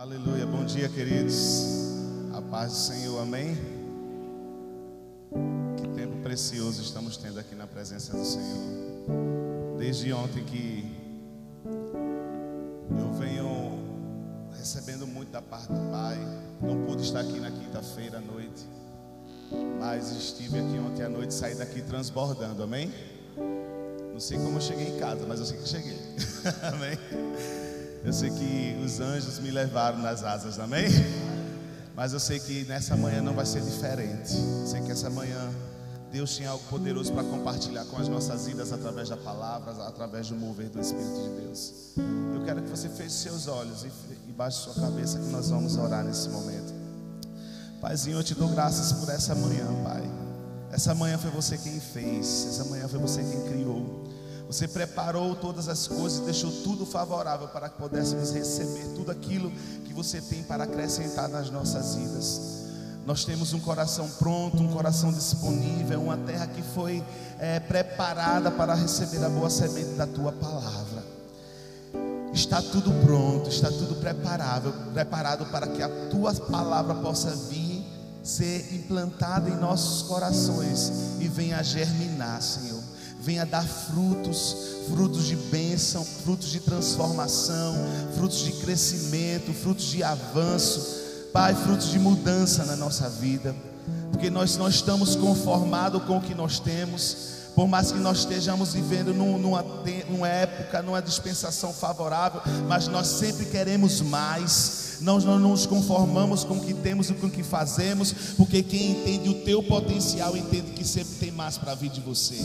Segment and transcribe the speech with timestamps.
[0.00, 0.46] Aleluia.
[0.46, 1.66] Bom dia, queridos.
[2.32, 3.54] A paz do Senhor, amém.
[5.76, 9.76] Que tempo precioso estamos tendo aqui na presença do Senhor.
[9.76, 10.90] Desde ontem que
[12.98, 13.78] eu venho
[14.56, 16.16] recebendo muito da parte do Pai.
[16.62, 18.66] Não pude estar aqui na quinta-feira à noite,
[19.78, 22.90] mas estive aqui ontem à noite, saí daqui transbordando, amém.
[24.10, 25.98] Não sei como eu cheguei em casa, mas eu sei que cheguei.
[26.72, 27.59] amém.
[28.02, 30.88] Eu sei que os anjos me levaram nas asas, amém?
[31.94, 34.34] Mas eu sei que nessa manhã não vai ser diferente.
[34.34, 35.50] Eu sei que essa manhã
[36.10, 40.34] Deus tinha algo poderoso para compartilhar com as nossas vidas através da palavra, através do
[40.34, 41.72] mover do Espírito de Deus.
[42.34, 46.02] Eu quero que você feche seus olhos e baixe sua cabeça que nós vamos orar
[46.02, 46.72] nesse momento.
[47.80, 50.02] Paizinho, eu te dou graças por essa manhã, Pai.
[50.72, 53.79] Essa manhã foi você quem fez, essa manhã foi você quem criou.
[54.50, 59.48] Você preparou todas as coisas deixou tudo favorável para que pudéssemos receber tudo aquilo
[59.84, 62.40] que você tem para acrescentar nas nossas vidas.
[63.06, 67.00] Nós temos um coração pronto, um coração disponível, uma terra que foi
[67.38, 71.04] é, preparada para receber a boa semente da tua palavra.
[72.34, 77.84] Está tudo pronto, está tudo preparável, preparado para que a tua palavra possa vir
[78.20, 82.79] ser implantada em nossos corações e venha germinar, Senhor.
[83.20, 84.56] Venha dar frutos,
[84.88, 87.74] frutos de bênção, frutos de transformação,
[88.16, 91.00] frutos de crescimento, frutos de avanço,
[91.32, 93.54] Pai, frutos de mudança na nossa vida,
[94.10, 97.16] porque nós não estamos conformados com o que nós temos,
[97.54, 99.64] por mais que nós estejamos vivendo numa,
[100.08, 104.98] numa época, numa dispensação favorável, mas nós sempre queremos mais.
[105.00, 108.90] Nós não nos conformamos com o que temos e com o que fazemos, porque quem
[108.90, 112.36] entende o teu potencial entende que sempre tem mais para vir de você.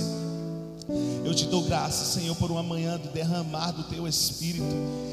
[1.25, 4.65] Eu te dou graças, Senhor, por uma manhã do derramar do teu espírito,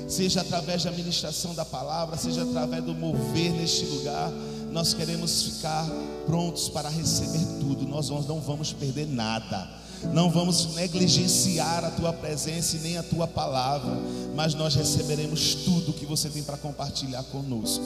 [0.09, 4.31] seja através da ministração da palavra, seja através do mover neste lugar.
[4.71, 5.87] Nós queremos ficar
[6.27, 12.77] prontos para receber tudo, nós não vamos perder nada não vamos negligenciar a tua presença
[12.77, 13.97] e nem a tua palavra,
[14.35, 17.85] mas nós receberemos tudo que você tem para compartilhar conosco.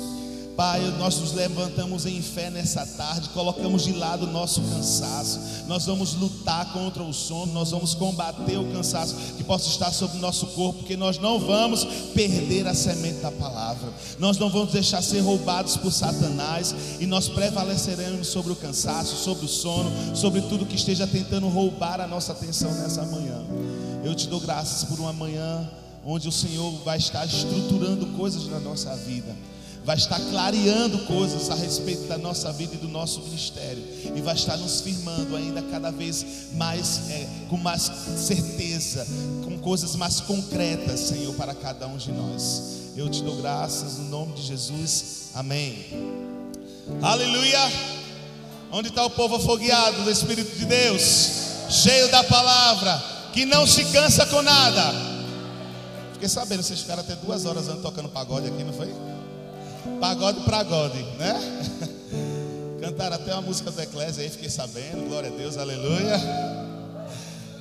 [0.56, 5.38] Pai, nós nos levantamos em fé nessa tarde, colocamos de lado o nosso cansaço.
[5.68, 10.16] Nós vamos lutar contra o sono, nós vamos combater o cansaço que possa estar sobre
[10.16, 11.84] o nosso corpo, porque nós não vamos
[12.14, 13.92] perder a semente da palavra.
[14.18, 19.44] Nós não vamos deixar ser roubados por Satanás e nós prevaleceremos sobre o cansaço, sobre
[19.44, 23.44] o sono, sobre tudo que esteja tentando roubar a nossa atenção nessa manhã.
[24.02, 25.68] Eu te dou graças por uma manhã
[26.02, 29.36] onde o Senhor vai estar estruturando coisas na nossa vida
[29.86, 33.84] vai estar clareando coisas a respeito da nossa vida e do nosso ministério,
[34.16, 37.82] e vai estar nos firmando ainda cada vez mais, é, com mais
[38.16, 39.06] certeza,
[39.44, 42.62] com coisas mais concretas, Senhor, para cada um de nós.
[42.96, 45.86] Eu te dou graças no nome de Jesus, amém.
[47.00, 47.60] Aleluia.
[48.72, 51.30] Onde está o povo afogueado do Espírito de Deus,
[51.70, 53.00] cheio da palavra,
[53.32, 54.92] que não se cansa com nada.
[56.14, 58.92] Fiquei sabendo, vocês ficaram até duas horas tocando pagode aqui, não foi?
[60.00, 61.34] Pagode para gode, né?
[62.80, 65.08] Cantaram até uma música do Eclésia aí, fiquei sabendo.
[65.08, 66.20] Glória a Deus, aleluia.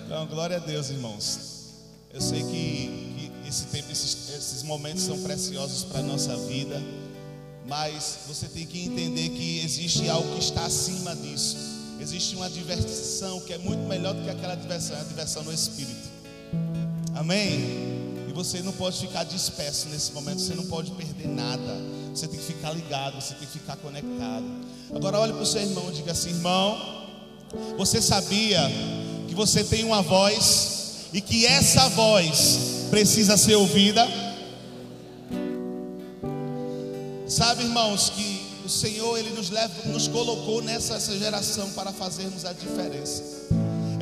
[0.06, 1.56] Então, glória a Deus, irmãos.
[2.14, 6.82] Eu sei que, que esse tempo, esses, esses momentos são preciosos para a nossa vida.
[7.68, 11.58] Mas você tem que entender que existe algo que está acima disso.
[12.00, 15.52] Existe uma diversão que é muito melhor do que aquela diversão, é a diversão no
[15.52, 16.08] Espírito.
[17.16, 17.60] Amém?
[18.30, 21.95] E você não pode ficar disperso nesse momento, você não pode perder nada.
[22.16, 24.46] Você tem que ficar ligado, você tem que ficar conectado.
[24.96, 26.78] Agora olhe para o seu irmão e diga assim: irmão,
[27.78, 28.62] você sabia
[29.28, 34.08] que você tem uma voz e que essa voz precisa ser ouvida?
[37.28, 42.54] Sabe, irmãos, que o Senhor ele nos leva, nos colocou nessa geração para fazermos a
[42.54, 43.24] diferença.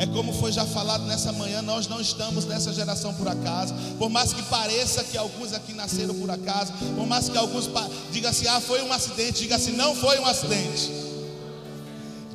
[0.04, 3.74] É como foi já falado nessa manhã, nós não estamos nessa geração por acaso.
[3.98, 7.70] Por mais que pareça que alguns aqui nasceram por acaso, por mais que alguns
[8.12, 10.92] digam assim, ah, foi um acidente, diga assim, não foi um acidente.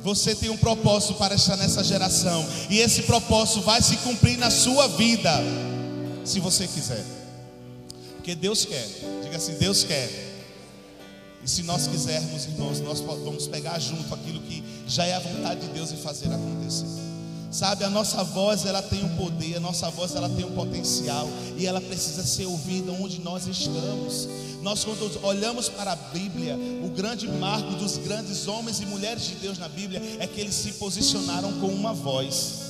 [0.01, 4.49] Você tem um propósito para estar nessa geração, e esse propósito vai se cumprir na
[4.49, 5.31] sua vida,
[6.25, 7.05] se você quiser,
[8.15, 8.87] porque Deus quer,
[9.21, 10.09] diga assim: Deus quer.
[11.43, 15.61] E se nós quisermos, irmãos, nós vamos pegar junto aquilo que já é a vontade
[15.61, 17.08] de Deus e fazer acontecer.
[17.51, 21.27] Sabe, a nossa voz ela tem um poder, a nossa voz ela tem um potencial
[21.57, 24.29] e ela precisa ser ouvida onde nós estamos.
[24.61, 29.35] Nós quando olhamos para a Bíblia, o grande marco dos grandes homens e mulheres de
[29.35, 32.68] Deus na Bíblia é que eles se posicionaram com uma voz.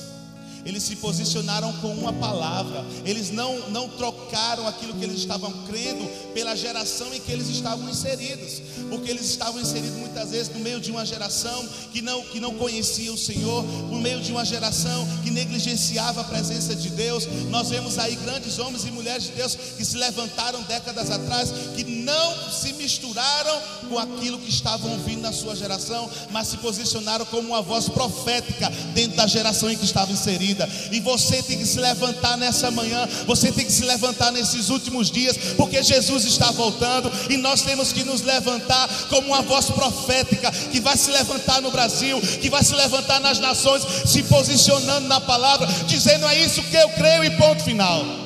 [0.64, 2.84] Eles se posicionaram com uma palavra.
[3.04, 7.88] Eles não, não trocaram aquilo que eles estavam crendo pela geração em que eles estavam
[7.88, 8.62] inseridos.
[8.88, 12.54] Porque eles estavam inseridos muitas vezes no meio de uma geração que não, que não
[12.54, 17.26] conhecia o Senhor, no meio de uma geração que negligenciava a presença de Deus.
[17.50, 21.84] Nós vemos aí grandes homens e mulheres de Deus que se levantaram décadas atrás, que
[21.84, 23.60] não se misturaram
[23.90, 28.70] com aquilo que estavam ouvindo na sua geração, mas se posicionaram como uma voz profética
[28.94, 30.68] dentro da geração em que estava inserida.
[30.92, 35.10] E você tem que se levantar nessa manhã, você tem que se levantar nesses últimos
[35.10, 40.52] dias, porque Jesus está voltando e nós temos que nos levantar como uma voz profética
[40.52, 45.20] que vai se levantar no Brasil, que vai se levantar nas nações, se posicionando na
[45.20, 48.19] palavra, dizendo é isso que eu creio e ponto final.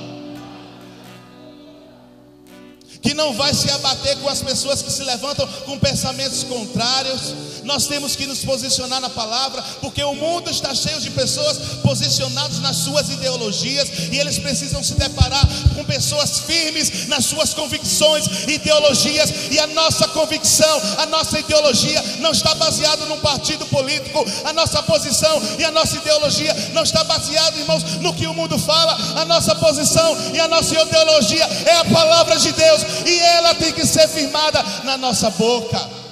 [3.05, 7.35] Que não vai se abater com as pessoas que se levantam com pensamentos contrários.
[7.65, 12.61] Nós temos que nos posicionar na palavra, porque o mundo está cheio de pessoas posicionadas
[12.61, 19.33] nas suas ideologias e eles precisam se deparar com pessoas firmes nas suas convicções, ideologias
[19.51, 24.83] e a nossa convicção, a nossa ideologia não está baseada num partido político, a nossa
[24.83, 29.25] posição e a nossa ideologia não está baseada, irmãos, no que o mundo fala, a
[29.25, 33.87] nossa posição e a nossa ideologia é a palavra de Deus e ela tem que
[33.87, 36.04] ser firmada na nossa boca.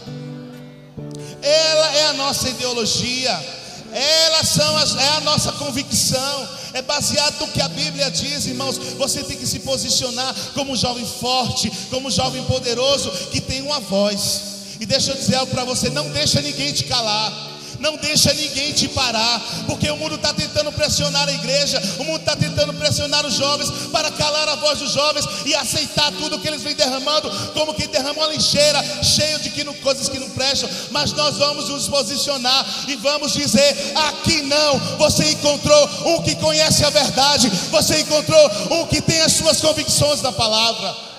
[1.43, 3.62] Ela é a nossa ideologia.
[3.93, 8.79] Elas são as, é a nossa convicção, é baseado no que a Bíblia diz, irmãos.
[8.97, 13.61] Você tem que se posicionar como um jovem forte, como um jovem poderoso que tem
[13.61, 14.53] uma voz.
[14.81, 17.51] E deixa eu dizer algo para você: não deixa ninguém te calar.
[17.82, 22.20] Não deixa ninguém te parar, porque o mundo está tentando pressionar a igreja, o mundo
[22.20, 26.46] está tentando pressionar os jovens para calar a voz dos jovens e aceitar tudo que
[26.46, 30.31] eles vêm derramando, como que derramam uma lixeira cheio de que não, coisas que não
[30.31, 30.70] prestam.
[30.93, 34.79] Mas nós vamos nos posicionar e vamos dizer: aqui não.
[34.99, 40.23] Você encontrou um que conhece a verdade, você encontrou um que tem as suas convicções
[40.23, 41.12] na palavra.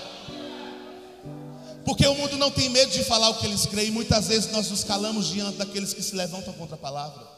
[1.84, 3.90] Porque o mundo não tem medo de falar o que eles creem.
[3.90, 7.34] Muitas vezes nós nos calamos diante daqueles que se levantam contra a palavra.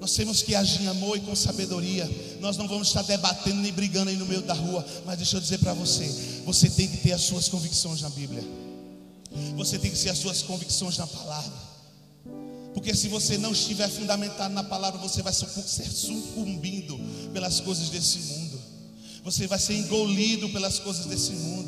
[0.00, 2.10] Nós temos que agir em amor e com sabedoria.
[2.40, 4.84] Nós não vamos estar debatendo nem brigando aí no meio da rua.
[5.06, 6.04] Mas deixa eu dizer para você:
[6.44, 8.44] você tem que ter as suas convicções na Bíblia.
[9.56, 11.52] Você tem que ter as suas convicções na palavra.
[12.74, 15.48] Porque se você não estiver fundamentado na palavra, você vai ser
[15.90, 17.00] sucumbindo
[17.32, 18.60] pelas coisas desse mundo.
[19.22, 21.63] Você vai ser engolido pelas coisas desse mundo.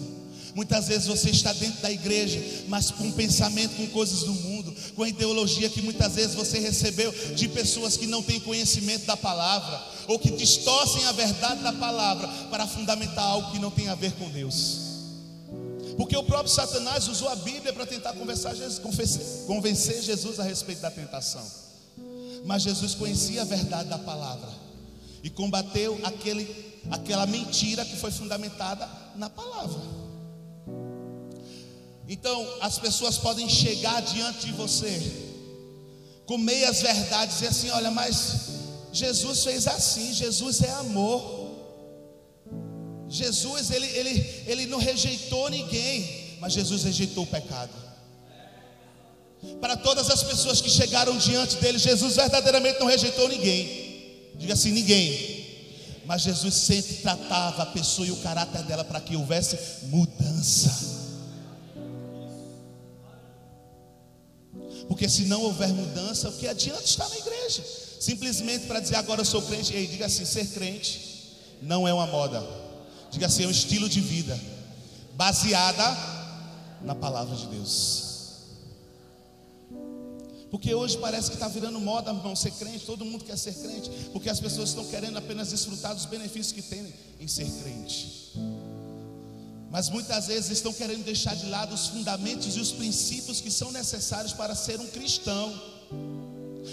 [0.57, 5.03] Muitas vezes você está dentro da igreja, mas com pensamento com coisas do mundo, com
[5.03, 9.79] a ideologia que muitas vezes você recebeu de pessoas que não têm conhecimento da palavra,
[10.09, 14.13] ou que distorcem a verdade da palavra para fundamentar algo que não tem a ver
[14.13, 14.79] com Deus.
[15.99, 18.55] Porque o próprio Satanás usou a Bíblia para tentar conversar,
[19.47, 21.47] convencer Jesus a respeito da tentação.
[22.47, 24.49] Mas Jesus conhecia a verdade da palavra
[25.23, 29.96] e combateu aquele, aquela mentira que foi fundamentada na palavra.
[32.09, 35.27] Então, as pessoas podem chegar diante de você
[36.25, 38.47] com meias verdades e assim: olha, mas
[38.93, 41.47] Jesus fez assim, Jesus é amor.
[43.09, 47.71] Jesus, ele, ele, ele não rejeitou ninguém, mas Jesus rejeitou o pecado.
[49.61, 54.33] Para todas as pessoas que chegaram diante dele, Jesus verdadeiramente não rejeitou ninguém.
[54.37, 55.37] Diga assim: ninguém.
[56.05, 60.96] Mas Jesus sempre tratava a pessoa e o caráter dela para que houvesse mudança.
[64.97, 67.63] Porque se não houver mudança, o que adianta estar na igreja?
[68.01, 69.75] Simplesmente para dizer agora eu sou crente.
[69.75, 72.43] Ei, diga assim: ser crente não é uma moda.
[73.11, 74.41] Diga assim: é um estilo de vida
[75.13, 75.85] baseada
[76.81, 78.05] na palavra de Deus.
[80.51, 82.87] Porque hoje parece que está virando moda, irmão, ser crente.
[82.87, 83.91] Todo mundo quer ser crente.
[84.15, 88.33] Porque as pessoas estão querendo apenas desfrutar dos benefícios que tem em ser crente
[89.77, 93.71] mas muitas vezes estão querendo deixar de lado os fundamentos e os princípios que são
[93.71, 95.53] necessários para ser um cristão.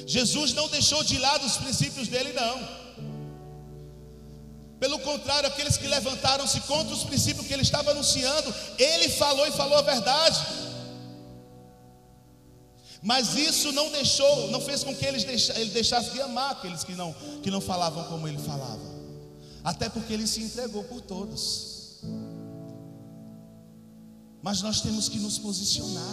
[0.08, 2.58] Jesus não deixou de lado os princípios dele, não.
[4.80, 9.52] Pelo contrário, aqueles que levantaram-se contra os princípios que ele estava anunciando, ele falou e
[9.52, 10.40] falou a verdade.
[13.02, 15.20] Mas isso não deixou, não fez com que ele
[15.74, 18.94] deixasse de amar aqueles que não, que não falavam como ele falava.
[19.62, 21.73] Até porque ele se entregou por todos.
[24.44, 26.04] Mas nós temos que nos posicionar.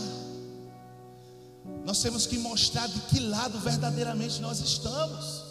[1.85, 5.43] Nós temos que mostrar de que lado verdadeiramente nós estamos.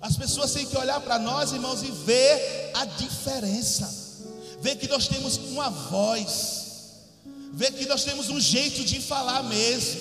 [0.00, 4.02] As pessoas têm que olhar para nós, irmãos, e ver a diferença.
[4.62, 6.64] Ver que nós temos uma voz.
[7.52, 10.00] Ver que nós temos um jeito de falar mesmo.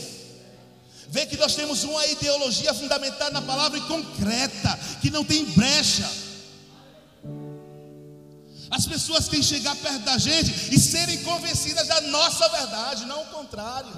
[1.09, 6.09] Vê que nós temos uma ideologia fundamentada na palavra e concreta, que não tem brecha.
[8.83, 13.21] As pessoas têm que chegar perto da gente e serem convencidas da nossa verdade, não
[13.21, 13.93] o contrário.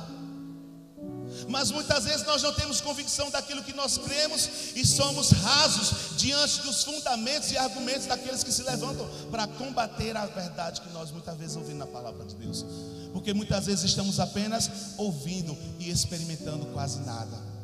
[1.50, 6.62] Mas muitas vezes nós não temos convicção daquilo que nós cremos e somos rasos diante
[6.62, 11.36] dos fundamentos e argumentos daqueles que se levantam para combater a verdade que nós muitas
[11.36, 12.64] vezes ouvimos na palavra de Deus.
[13.12, 17.55] Porque muitas vezes estamos apenas ouvindo e experimentando quase nada.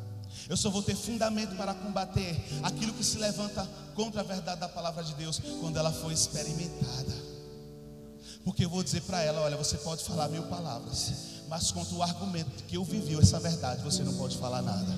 [0.52, 4.68] Eu só vou ter fundamento para combater aquilo que se levanta contra a verdade da
[4.68, 7.14] palavra de Deus quando ela for experimentada.
[8.44, 11.10] Porque eu vou dizer para ela: olha, você pode falar mil palavras,
[11.48, 14.94] mas contra o argumento que eu vivi essa verdade, você não pode falar nada.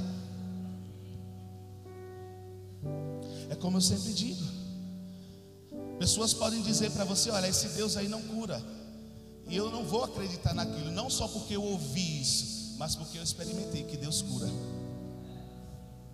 [3.48, 4.44] É como eu sempre digo:
[6.00, 8.60] pessoas podem dizer para você: olha, esse Deus aí não cura,
[9.46, 13.22] e eu não vou acreditar naquilo, não só porque eu ouvi isso, mas porque eu
[13.22, 14.48] experimentei que Deus cura.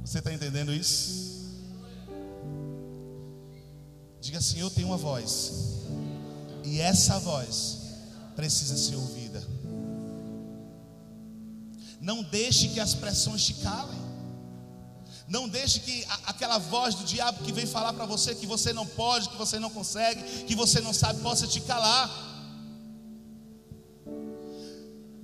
[0.05, 1.31] Você está entendendo isso?
[4.21, 5.53] Diga assim: eu tenho uma voz
[6.65, 7.79] e essa voz
[8.37, 9.43] precisa ser ouvida.
[12.01, 13.99] Não deixe que as pressões te calem.
[15.29, 18.85] Não deixe que aquela voz do diabo que vem falar para você que você não
[18.85, 22.30] pode, que você não consegue, que você não sabe, possa te calar.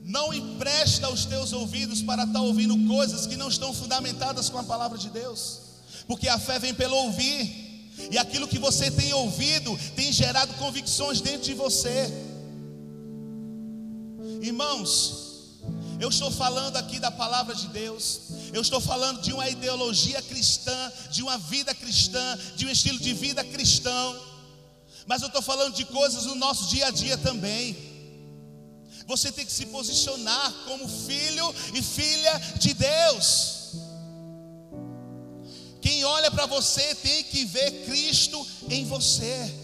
[0.07, 4.63] Não empresta os teus ouvidos para estar ouvindo coisas que não estão fundamentadas com a
[4.63, 5.59] palavra de Deus,
[6.07, 7.67] porque a fé vem pelo ouvir.
[8.09, 12.09] E aquilo que você tem ouvido tem gerado convicções dentro de você.
[14.41, 15.57] Irmãos,
[15.99, 18.21] eu estou falando aqui da palavra de Deus,
[18.53, 23.13] eu estou falando de uma ideologia cristã, de uma vida cristã, de um estilo de
[23.13, 24.17] vida cristão,
[25.05, 27.96] mas eu estou falando de coisas no nosso dia a dia também.
[29.07, 33.57] Você tem que se posicionar como filho e filha de Deus.
[35.81, 39.55] Quem olha para você tem que ver Cristo em você.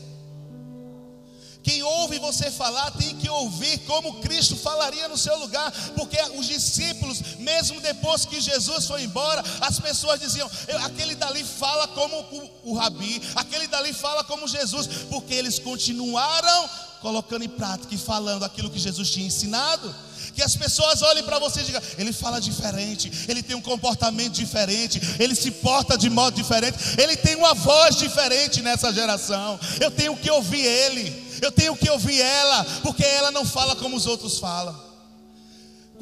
[1.62, 6.46] Quem ouve você falar tem que ouvir como Cristo falaria no seu lugar, porque os
[6.46, 10.50] discípulos, mesmo depois que Jesus foi embora, as pessoas diziam:
[10.84, 16.70] aquele dali fala como o, o Rabi, aquele dali fala como Jesus, porque eles continuaram
[17.02, 19.94] colocando em prática e falando aquilo que Jesus tinha ensinado
[20.34, 24.32] que as pessoas olhem para você e digam: ele fala diferente, ele tem um comportamento
[24.32, 29.58] diferente, ele se porta de modo diferente, ele tem uma voz diferente nessa geração.
[29.80, 33.96] Eu tenho que ouvir ele, eu tenho que ouvir ela, porque ela não fala como
[33.96, 34.91] os outros falam.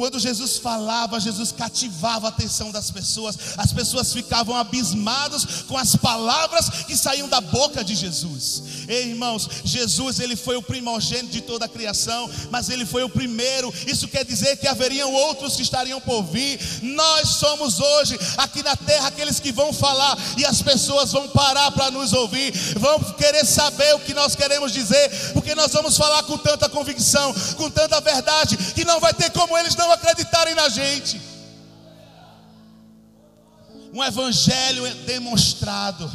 [0.00, 5.95] Quando Jesus falava, Jesus cativava a atenção das pessoas, as pessoas ficavam abismadas com as
[5.95, 8.62] palavras que saíam da boca de Jesus.
[8.88, 13.11] Ei, irmãos, Jesus ele foi o primogênito de toda a criação, mas ele foi o
[13.11, 13.71] primeiro.
[13.87, 16.59] Isso quer dizer que haveriam outros que estariam por vir.
[16.80, 21.73] Nós somos hoje aqui na terra aqueles que vão falar e as pessoas vão parar
[21.73, 26.23] para nos ouvir, vão querer saber o que nós queremos dizer, porque nós vamos falar
[26.23, 30.54] com tanta convicção, com tanta verdade, que não vai ter como eles não não acreditarem
[30.54, 31.20] na gente.
[33.92, 36.11] Um evangelho demonstrado.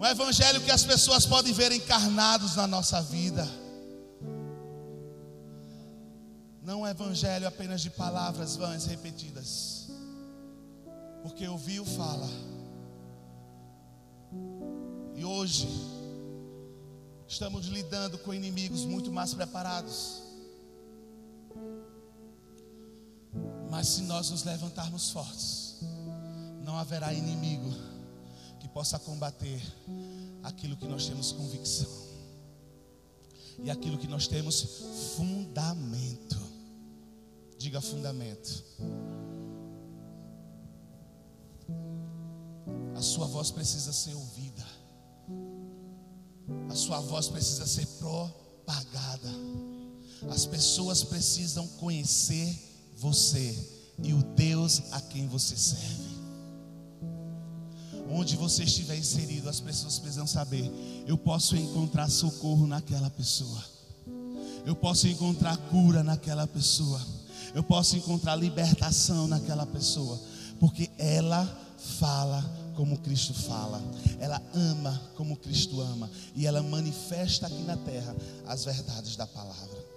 [0.00, 3.46] Um evangelho que as pessoas podem ver encarnados na nossa vida.
[6.62, 9.88] Não um evangelho apenas de palavras vãs repetidas.
[11.22, 12.28] Porque ouviu fala.
[15.14, 15.68] E hoje
[17.26, 20.27] estamos lidando com inimigos muito mais preparados.
[23.78, 25.76] Mas se nós nos levantarmos fortes,
[26.64, 27.70] não haverá inimigo
[28.58, 29.62] que possa combater
[30.42, 31.88] aquilo que nós temos convicção
[33.62, 34.62] e aquilo que nós temos
[35.14, 36.36] fundamento.
[37.56, 38.64] Diga fundamento.
[42.96, 44.66] A sua voz precisa ser ouvida.
[46.68, 49.30] A sua voz precisa ser propagada.
[50.28, 52.67] As pessoas precisam conhecer
[52.98, 53.56] você
[54.02, 56.08] e o Deus a quem você serve.
[58.10, 60.70] Onde você estiver inserido, as pessoas precisam saber:
[61.06, 63.62] eu posso encontrar socorro naquela pessoa,
[64.64, 67.00] eu posso encontrar cura naquela pessoa,
[67.54, 70.18] eu posso encontrar libertação naquela pessoa,
[70.58, 71.46] porque ela
[71.98, 72.42] fala
[72.74, 73.82] como Cristo fala,
[74.18, 79.87] ela ama como Cristo ama, e ela manifesta aqui na terra as verdades da palavra.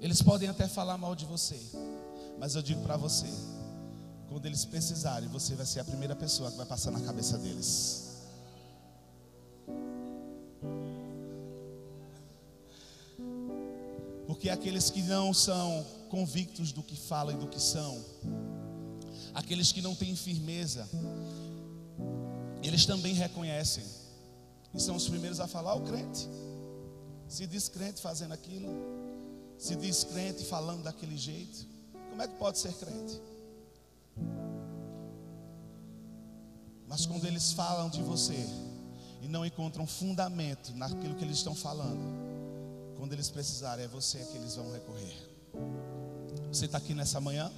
[0.00, 1.58] Eles podem até falar mal de você,
[2.38, 3.26] mas eu digo para você:
[4.28, 8.06] quando eles precisarem, você vai ser a primeira pessoa que vai passar na cabeça deles.
[14.26, 18.04] Porque aqueles que não são convictos do que falam e do que são.
[19.32, 20.88] Aqueles que não têm firmeza,
[22.62, 23.84] eles também reconhecem.
[24.74, 26.28] E são os primeiros a falar: o crente.
[27.28, 28.68] Se diz crente fazendo aquilo,
[29.58, 31.66] se diz crente falando daquele jeito,
[32.10, 33.20] como é que pode ser crente?
[36.88, 38.46] Mas quando eles falam de você
[39.22, 42.00] e não encontram fundamento naquilo que eles estão falando,
[42.96, 45.14] quando eles precisarem, é você que eles vão recorrer.
[46.48, 47.50] Você está aqui nessa manhã?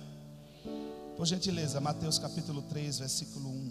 [1.16, 3.67] Por gentileza, Mateus capítulo 3, versículo 1.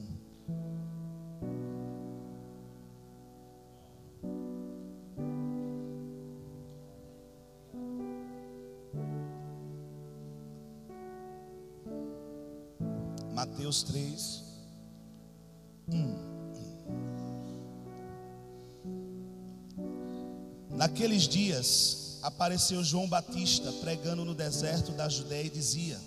[21.27, 25.99] Dias apareceu João Batista pregando no deserto da Judéia e dizia: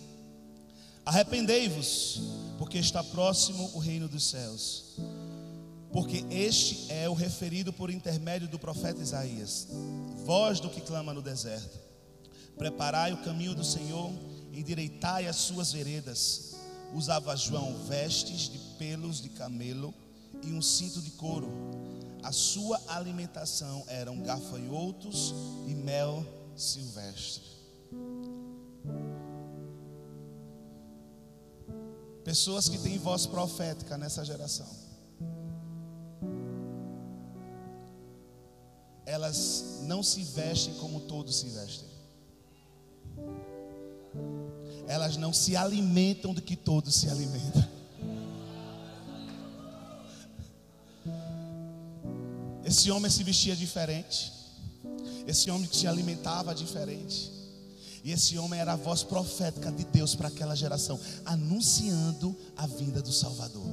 [1.04, 2.20] Arrependei-vos,
[2.58, 4.96] porque está próximo o reino dos céus.
[5.92, 9.66] Porque este é o referido por intermédio do profeta Isaías,
[10.24, 11.78] voz do que clama no deserto:
[12.56, 14.10] Preparai o caminho do Senhor,
[14.52, 16.50] endireitai as suas veredas
[16.92, 19.94] Usava João vestes de pelos de camelo
[20.42, 21.48] e um cinto de couro.
[22.22, 25.34] A sua alimentação eram gafanhotos
[25.66, 26.24] e mel
[26.56, 27.48] silvestre.
[32.24, 34.68] Pessoas que têm voz profética nessa geração.
[39.06, 41.90] Elas não se vestem como todos se vestem
[44.90, 47.69] elas não se alimentam do que todos se alimentam.
[52.70, 54.32] Esse homem se vestia diferente.
[55.26, 57.32] Esse homem se alimentava diferente.
[58.04, 63.02] E esse homem era a voz profética de Deus para aquela geração, anunciando a vinda
[63.02, 63.66] do Salvador.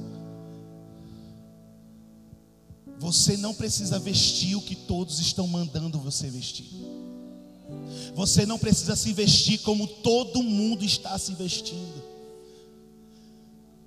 [2.98, 6.68] Você não precisa vestir o que todos estão mandando você vestir.
[8.16, 12.02] Você não precisa se vestir como todo mundo está se vestindo.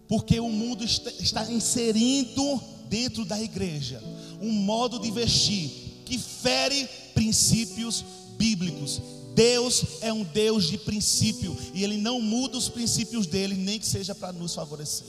[0.07, 4.01] Porque o mundo está inserindo dentro da igreja
[4.41, 5.69] um modo de vestir
[6.05, 8.03] que fere princípios
[8.37, 9.01] bíblicos.
[9.33, 13.85] Deus é um Deus de princípio e Ele não muda os princípios dele, nem que
[13.85, 15.07] seja para nos favorecer.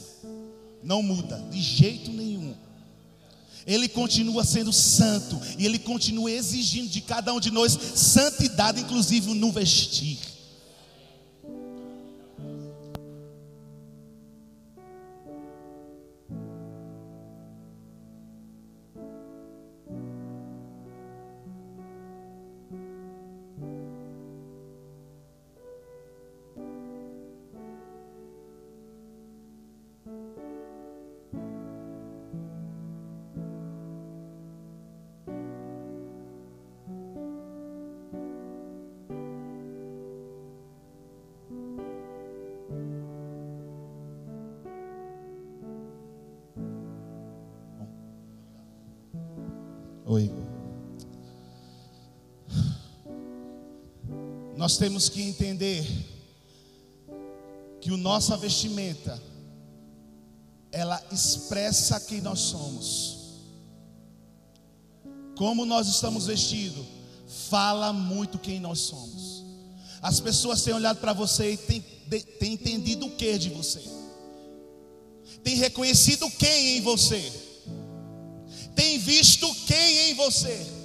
[0.82, 2.54] Não muda, de jeito nenhum.
[3.66, 9.32] Ele continua sendo santo e ele continua exigindo de cada um de nós santidade, inclusive
[9.34, 10.18] no vestir.
[50.12, 50.31] Oi.
[54.55, 55.87] Nós temos que entender
[57.81, 59.18] que o nossa vestimenta
[60.70, 63.40] ela expressa quem nós somos.
[65.35, 66.85] Como nós estamos vestidos
[67.48, 69.42] fala muito quem nós somos.
[70.03, 71.81] As pessoas têm olhado para você e têm,
[72.38, 73.81] têm entendido o que de você,
[75.42, 77.41] têm reconhecido quem em você
[78.74, 80.82] tem visto quem em você.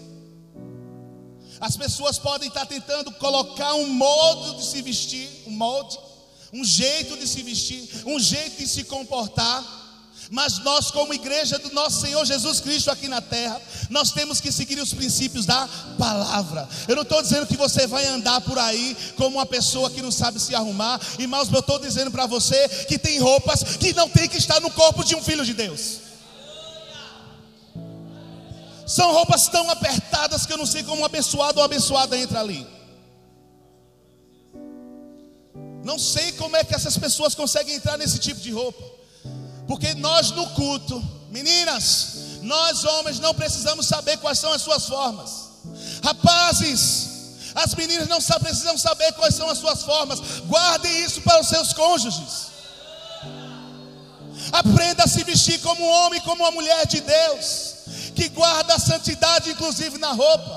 [1.59, 5.97] As pessoas podem estar tentando colocar um modo de se vestir, um molde,
[6.53, 9.75] um jeito de se vestir, um jeito de se comportar.
[10.29, 14.51] Mas nós, como igreja do nosso Senhor Jesus Cristo aqui na terra, nós temos que
[14.51, 16.67] seguir os princípios da palavra.
[16.87, 20.11] Eu não estou dizendo que você vai andar por aí como uma pessoa que não
[20.11, 24.27] sabe se arrumar, irmãos, eu estou dizendo para você que tem roupas que não tem
[24.27, 26.06] que estar no corpo de um filho de Deus.
[28.87, 32.65] São roupas tão apertadas que eu não sei como um abençoado ou abençoada entra ali.
[35.83, 38.81] Não sei como é que essas pessoas conseguem entrar nesse tipo de roupa.
[39.67, 45.49] Porque nós no culto, meninas, nós homens não precisamos saber quais são as suas formas.
[46.01, 47.09] Rapazes,
[47.55, 50.21] as meninas não precisam saber quais são as suas formas.
[50.45, 52.47] Guardem isso para os seus cônjuges.
[54.49, 57.76] Aprenda a se vestir como um homem, como uma mulher de Deus
[58.17, 60.55] que guarda a santidade, inclusive na roupa.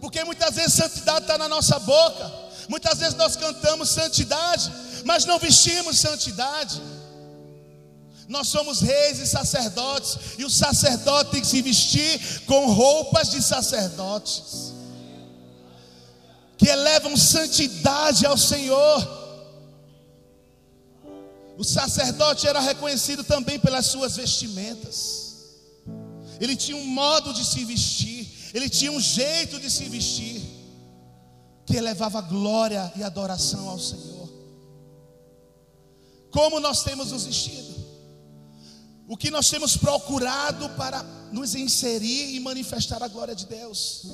[0.00, 4.72] Porque muitas vezes santidade está na nossa boca, Muitas vezes nós cantamos santidade,
[5.04, 6.80] mas não vestimos santidade.
[8.28, 13.40] Nós somos reis e sacerdotes, e o sacerdote tem que se vestir com roupas de
[13.40, 14.72] sacerdotes,
[16.58, 19.26] que elevam santidade ao Senhor.
[21.56, 25.25] O sacerdote era reconhecido também pelas suas vestimentas.
[26.40, 30.42] Ele tinha um modo de se vestir, ele tinha um jeito de se vestir,
[31.64, 34.28] que elevava glória e adoração ao Senhor.
[36.30, 37.74] Como nós temos nos vestido?
[39.08, 44.06] O que nós temos procurado para nos inserir e manifestar a glória de Deus?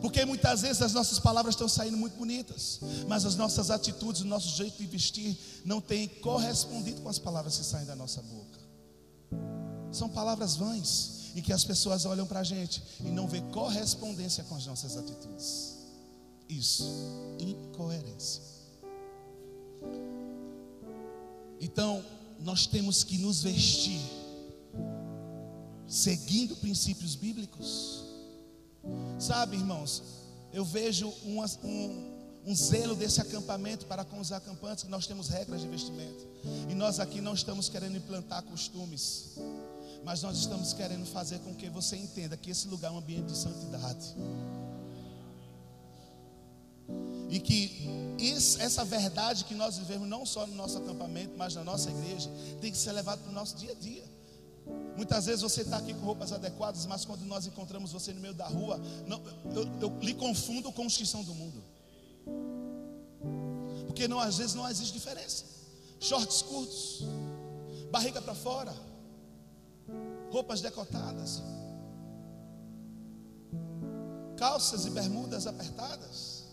[0.00, 4.26] Porque muitas vezes as nossas palavras estão saindo muito bonitas, mas as nossas atitudes, o
[4.26, 8.58] nosso jeito de vestir não tem correspondido com as palavras que saem da nossa boca.
[9.92, 14.42] São palavras vãs e que as pessoas olham para a gente e não vê correspondência
[14.42, 15.76] com as nossas atitudes.
[16.48, 16.82] Isso,
[17.38, 18.42] incoerência.
[21.60, 22.04] Então,
[22.40, 24.00] nós temos que nos vestir
[25.86, 28.02] seguindo princípios bíblicos.
[29.20, 30.02] Sabe, irmãos,
[30.52, 32.14] eu vejo um, um,
[32.46, 36.26] um zelo desse acampamento para com os acampantes, que nós temos regras de vestimento.
[36.68, 39.36] E nós aqui não estamos querendo implantar costumes
[40.04, 43.26] mas nós estamos querendo fazer com que você entenda que esse lugar é um ambiente
[43.26, 44.14] de santidade.
[47.30, 47.86] E que
[48.58, 52.30] essa verdade que nós vivemos não só no nosso acampamento, mas na nossa igreja,
[52.60, 54.04] tem que ser levado para o nosso dia a dia.
[54.96, 58.34] Muitas vezes você está aqui com roupas adequadas, mas quando nós encontramos você no meio
[58.34, 59.20] da rua, não,
[59.54, 61.62] eu, eu lhe confundo com que são do mundo.
[63.86, 65.44] Porque não, às vezes não existe diferença.
[66.00, 67.02] Shorts curtos,
[67.90, 68.74] barriga para fora,
[70.30, 71.42] roupas decotadas,
[74.36, 76.44] calças e bermudas apertadas.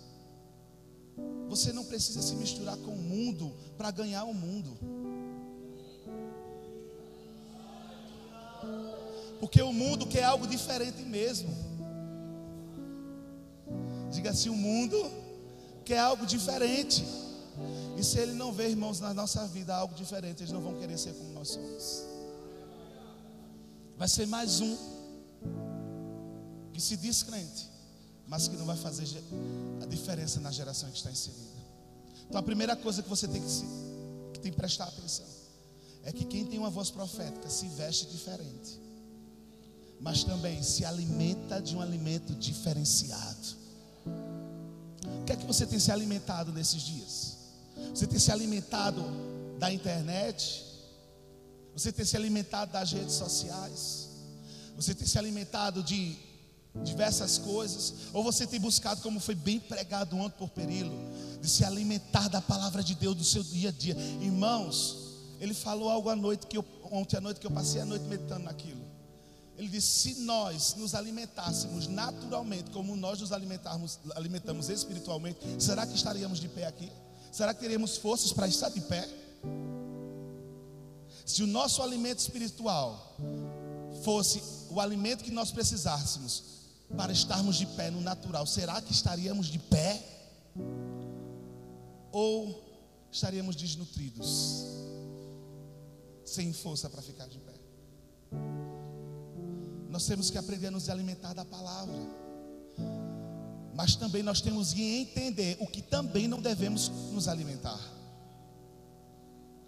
[1.48, 4.78] Você não precisa se misturar com o mundo para ganhar o mundo.
[9.40, 11.50] Porque o mundo quer algo diferente mesmo.
[14.12, 14.98] Diga assim: o mundo
[15.84, 17.06] quer algo diferente.
[17.98, 20.98] E se ele não vê, irmãos, na nossa vida algo diferente, eles não vão querer
[20.98, 22.15] ser como nós somos.
[23.98, 24.78] Vai ser mais um
[26.74, 27.70] que se diz crente,
[28.28, 29.08] mas que não vai fazer
[29.82, 31.56] a diferença na geração que está inserida.
[32.28, 33.64] Então a primeira coisa que você tem que, se,
[34.34, 35.26] que, tem que prestar atenção
[36.04, 38.82] é que quem tem uma voz profética se veste diferente,
[40.02, 43.56] mas também se alimenta de um alimento diferenciado.
[45.22, 47.38] O que é que você tem se alimentado nesses dias?
[47.94, 49.04] Você tem se alimentado
[49.58, 50.65] da internet?
[51.76, 54.08] Você tem se alimentado das redes sociais?
[54.78, 56.16] Você tem se alimentado de
[56.84, 57.94] diversas coisas?
[58.14, 60.96] Ou você tem buscado, como foi bem pregado ontem por Perilo,
[61.42, 63.96] de se alimentar da palavra de Deus do seu dia a dia?
[64.22, 64.98] Irmãos,
[65.40, 68.06] ele falou algo à noite que eu, ontem à noite que eu passei a noite
[68.06, 68.82] meditando naquilo.
[69.58, 75.96] Ele disse: se nós nos alimentássemos naturalmente, como nós nos alimentarmos, alimentamos espiritualmente, será que
[75.96, 76.90] estaríamos de pé aqui?
[77.32, 79.08] Será que teríamos forças para estar de pé?
[81.26, 83.18] Se o nosso alimento espiritual
[84.04, 86.44] fosse o alimento que nós precisássemos
[86.96, 90.04] para estarmos de pé no natural, será que estaríamos de pé?
[92.12, 92.64] Ou
[93.12, 94.66] estaríamos desnutridos,
[96.24, 97.54] sem força para ficar de pé?
[99.90, 101.96] Nós temos que aprender a nos alimentar da palavra.
[103.74, 107.80] Mas também nós temos que entender o que também não devemos nos alimentar.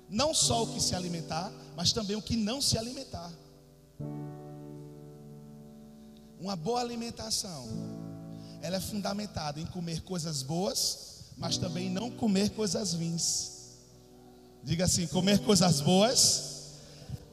[0.10, 3.32] Não só o que se alimentar, mas também o que não se alimentar.
[6.40, 7.68] Uma boa alimentação,
[8.62, 13.52] ela é fundamentada em comer coisas boas, mas também não comer coisas ruins.
[14.64, 16.74] Diga assim: comer coisas boas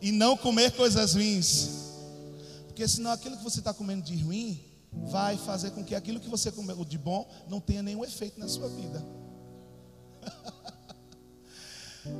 [0.00, 1.68] e não comer coisas ruins.
[2.66, 4.60] Porque senão aquilo que você está comendo de ruim
[4.92, 8.48] vai fazer com que aquilo que você comeu de bom não tenha nenhum efeito na
[8.48, 9.04] sua vida.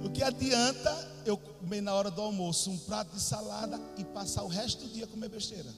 [0.05, 0.91] O que adianta
[1.27, 4.93] eu comer na hora do almoço um prato de salada e passar o resto do
[4.93, 5.71] dia comer besteira?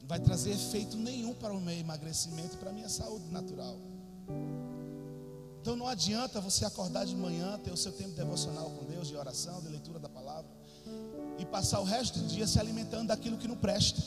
[0.00, 3.76] Não vai trazer efeito nenhum para o meu emagrecimento e para a minha saúde natural.
[5.60, 9.16] Então não adianta você acordar de manhã, ter o seu tempo devocional com Deus, de
[9.16, 10.50] oração, de leitura da palavra,
[11.38, 14.00] e passar o resto do dia se alimentando daquilo que não presta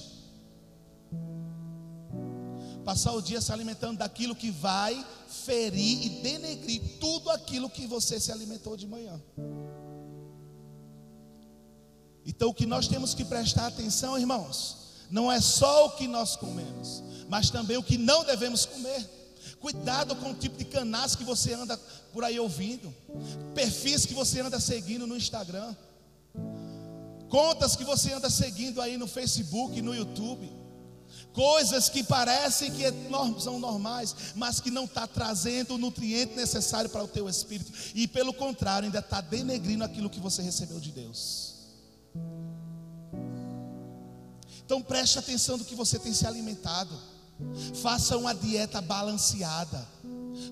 [2.90, 8.20] passar o dia se alimentando daquilo que vai ferir e denegrir tudo aquilo que você
[8.20, 9.22] se alimentou de manhã.
[12.26, 16.36] Então, o que nós temos que prestar atenção, irmãos, Não é só o que nós
[16.36, 19.02] comemos, mas também o que não devemos comer.
[19.60, 21.76] Cuidado com o tipo de canais que você anda
[22.14, 22.94] por aí ouvindo,
[23.56, 25.76] perfis que você anda seguindo no Instagram,
[27.28, 30.59] contas que você anda seguindo aí no Facebook, no YouTube,
[31.34, 32.84] coisas que parecem que
[33.40, 38.08] são normais, mas que não está trazendo o nutriente necessário para o teu espírito, e
[38.08, 41.56] pelo contrário, ainda está denegrindo aquilo que você recebeu de Deus.
[44.66, 46.96] Então preste atenção do que você tem se alimentado.
[47.82, 49.88] Faça uma dieta balanceada,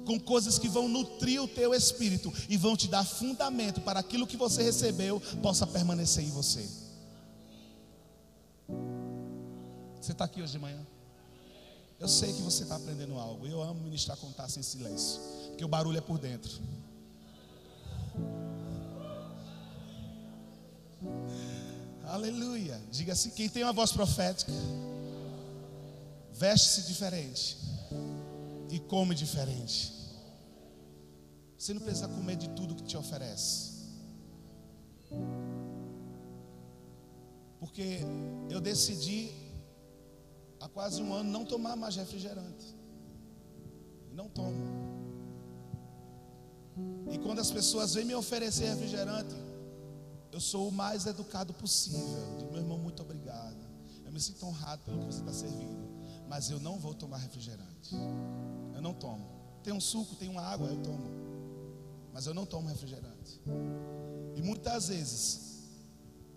[0.06, 4.26] com coisas que vão nutrir o teu espírito e vão te dar fundamento para aquilo
[4.26, 6.87] que você recebeu possa permanecer em você.
[10.08, 10.88] Você está aqui hoje de manhã?
[12.00, 13.46] Eu sei que você está aprendendo algo.
[13.46, 16.50] Eu amo ministrar com taça em silêncio, porque o barulho é por dentro.
[22.06, 22.82] Aleluia.
[22.90, 24.54] Diga assim: quem tem uma voz profética
[26.32, 27.58] veste-se diferente
[28.72, 29.92] e come diferente.
[31.58, 33.74] Você não precisa comer de tudo que te oferece.
[37.60, 38.00] Porque
[38.50, 39.47] eu decidi
[40.60, 42.76] há quase um ano não tomar mais refrigerante.
[44.12, 44.58] Não tomo.
[47.12, 49.36] E quando as pessoas vêm me oferecer refrigerante,
[50.32, 52.38] eu sou o mais educado possível.
[52.38, 53.58] Digo, meu irmão, muito obrigado.
[54.06, 55.88] Eu me sinto honrado pelo que você está servindo
[56.28, 57.96] mas eu não vou tomar refrigerante.
[58.76, 59.26] Eu não tomo.
[59.64, 61.10] Tem um suco, tem uma água, eu tomo.
[62.14, 63.42] Mas eu não tomo refrigerante.
[64.36, 65.47] E muitas vezes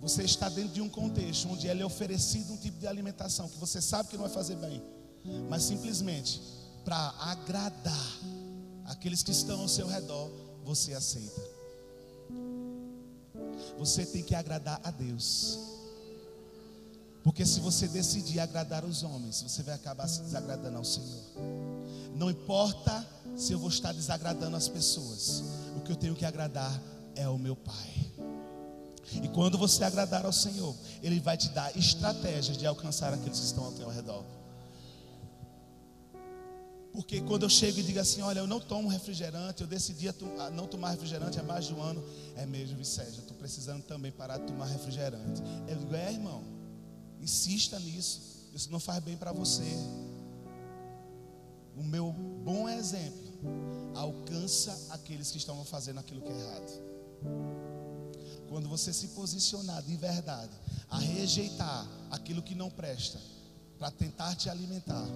[0.01, 3.59] você está dentro de um contexto onde é lhe oferecido um tipo de alimentação que
[3.59, 4.83] você sabe que não vai fazer bem,
[5.49, 6.41] mas simplesmente
[6.85, 8.19] para agradar
[8.87, 10.31] aqueles que estão ao seu redor,
[10.65, 11.41] você aceita.
[13.79, 15.59] Você tem que agradar a Deus.
[17.23, 21.23] Porque se você decidir agradar os homens, você vai acabar se desagradando ao Senhor.
[22.17, 25.43] Não importa se eu vou estar desagradando as pessoas,
[25.77, 26.83] o que eu tenho que agradar
[27.15, 28.10] é o meu Pai.
[29.23, 33.47] E quando você agradar ao Senhor, Ele vai te dar estratégias de alcançar aqueles que
[33.47, 34.25] estão ao teu redor.
[36.93, 40.51] Porque quando eu chego e digo assim, olha, eu não tomo refrigerante, eu decidi a
[40.51, 42.05] não tomar refrigerante há mais de um ano,
[42.37, 45.41] é mesmo, Vicente, estou precisando também parar de tomar refrigerante.
[45.69, 46.43] Eu digo, é irmão,
[47.21, 48.49] Insista nisso.
[48.53, 49.63] Isso não faz bem para você.
[51.77, 53.31] O meu bom exemplo
[53.95, 57.70] alcança aqueles que estão fazendo aquilo que é errado.
[58.51, 60.51] Quando você se posicionar de verdade
[60.91, 63.17] a rejeitar aquilo que não presta,
[63.79, 65.07] para tentar te alimentar,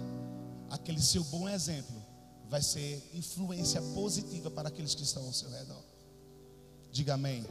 [0.69, 2.01] aquele seu bom exemplo
[2.49, 5.83] vai ser influência positiva para aqueles que estão ao seu redor.
[6.93, 7.45] Diga amém.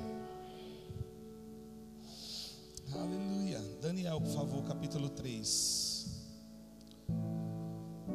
[2.95, 3.61] Aleluia.
[3.83, 6.07] Daniel, por favor, capítulo 3.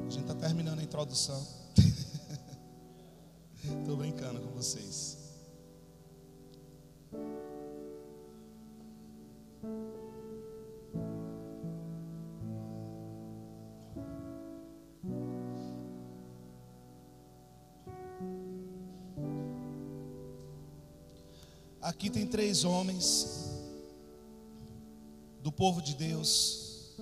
[0.08, 1.45] A gente está terminando a introdução.
[3.63, 5.18] Estou brincando com vocês.
[21.81, 23.49] Aqui tem três homens
[25.41, 26.95] do povo de Deus,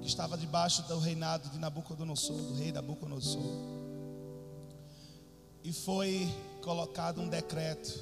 [0.00, 3.75] que estava debaixo do reinado de Nabucodonosor, do rei Nabucodonosor,
[5.84, 6.28] foi
[6.62, 7.98] colocado um decreto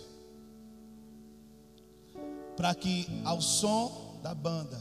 [2.56, 4.80] para que ao som da banda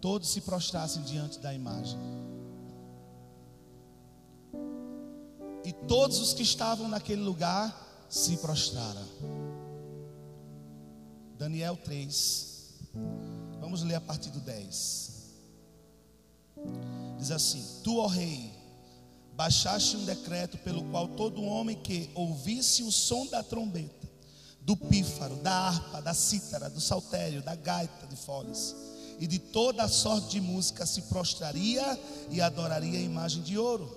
[0.00, 1.98] todos se prostrassem diante da imagem.
[5.64, 9.04] E todos os que estavam naquele lugar se prostraram.
[11.36, 12.78] Daniel 3.
[13.60, 15.08] Vamos ler a partir do 10.
[17.18, 18.57] Diz assim: Tu, ó rei,
[19.38, 24.10] baixaste um decreto pelo qual todo homem que ouvisse o som da trombeta,
[24.62, 28.74] do pífaro, da harpa, da cítara, do saltério, da gaita de foles
[29.20, 31.96] e de toda sorte de música se prostraria
[32.32, 33.96] e adoraria a imagem de ouro.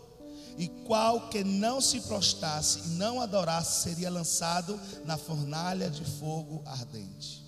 [0.60, 6.62] E qual que não se prostrasse e não adorasse seria lançado na fornalha de fogo
[6.68, 7.44] ardente.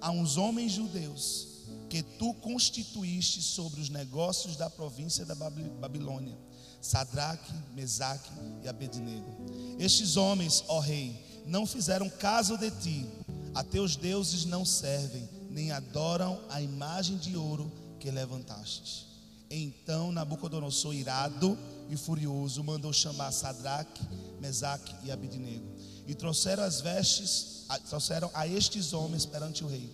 [0.00, 1.48] Há uns homens judeus
[1.90, 6.36] que tu constituíste sobre os negócios da província da Babilônia,
[6.84, 8.30] Sadraque, Mesaque
[8.62, 9.34] e Abednego.
[9.78, 13.06] Estes homens, ó rei, não fizeram caso de ti,
[13.54, 19.06] a teus deuses não servem, nem adoram a imagem de ouro que levantaste.
[19.50, 21.56] Então Nabucodonosor, irado
[21.88, 24.02] e furioso, mandou chamar Sadraque,
[24.40, 25.66] Mesaque e Abednego.
[26.06, 29.90] E trouxeram as vestes, trouxeram a estes homens perante o rei.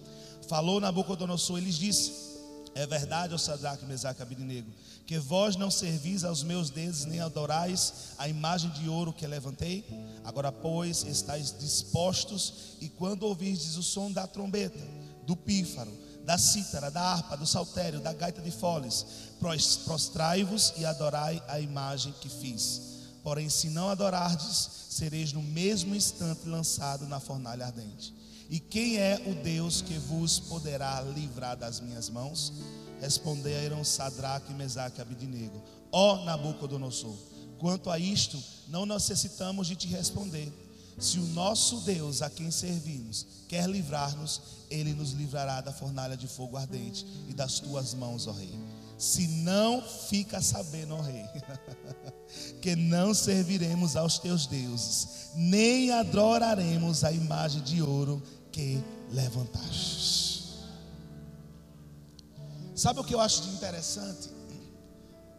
[0.48, 2.29] Falou Nabucodonosor e lhes disse:
[2.74, 4.64] É verdade, ó Sadraque, Mesaque e
[5.06, 9.84] que vós não servis aos meus deuses, nem adorais a imagem de ouro que levantei?
[10.24, 14.78] Agora, pois, estáis dispostos, e quando ouvirdes o som da trombeta,
[15.26, 15.92] do pífaro,
[16.24, 19.04] da cítara, da harpa, do saltério, da gaita de foles,
[19.84, 22.80] prostrai-vos e adorai a imagem que fiz.
[23.22, 28.14] Porém, se não adorardes, sereis no mesmo instante lançado na fornalha ardente.
[28.50, 32.52] E quem é o Deus que vos poderá livrar das minhas mãos?
[33.00, 35.62] Responderam Sadraque, Mesaque e Abidinego.
[35.92, 37.14] Ó Nabucodonosor,
[37.58, 40.52] quanto a isto, não necessitamos de te responder.
[40.98, 46.26] Se o nosso Deus, a quem servimos, quer livrar-nos, ele nos livrará da fornalha de
[46.26, 48.52] fogo ardente e das tuas mãos, ó Rei.
[48.98, 51.24] Se não fica sabendo, ó Rei,
[52.60, 60.20] que não serviremos aos teus deuses, nem adoraremos a imagem de ouro que levantaste.
[62.74, 64.30] Sabe o que eu acho de interessante?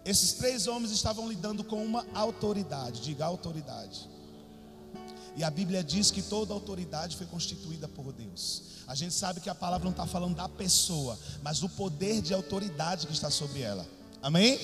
[0.04, 4.10] Esses três homens estavam lidando com uma autoridade, diga autoridade.
[5.36, 8.64] E a Bíblia diz que toda autoridade foi constituída por Deus.
[8.88, 12.34] A gente sabe que a palavra não está falando da pessoa, mas do poder de
[12.34, 13.88] autoridade que está sobre ela.
[14.22, 14.60] Amém?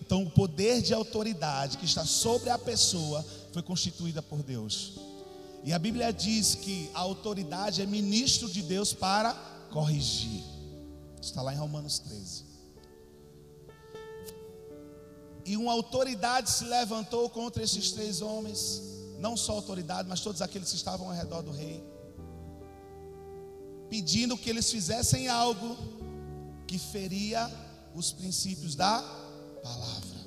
[0.00, 4.92] Então, o poder de autoridade que está sobre a pessoa foi constituída por Deus.
[5.62, 9.34] E a Bíblia diz que a autoridade é ministro de Deus para
[9.70, 10.42] corrigir.
[11.20, 12.44] Está lá em Romanos 13.
[15.44, 20.40] E uma autoridade se levantou contra esses três homens não só a autoridade, mas todos
[20.40, 21.84] aqueles que estavam ao redor do rei,
[23.90, 25.76] pedindo que eles fizessem algo
[26.66, 27.50] que feria
[27.94, 29.02] os princípios da
[29.62, 30.20] palavra,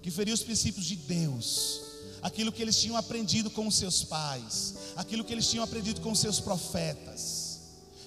[0.00, 1.82] que feria os princípios de Deus,
[2.26, 6.10] aquilo que eles tinham aprendido com os seus pais, aquilo que eles tinham aprendido com
[6.10, 7.60] os seus profetas,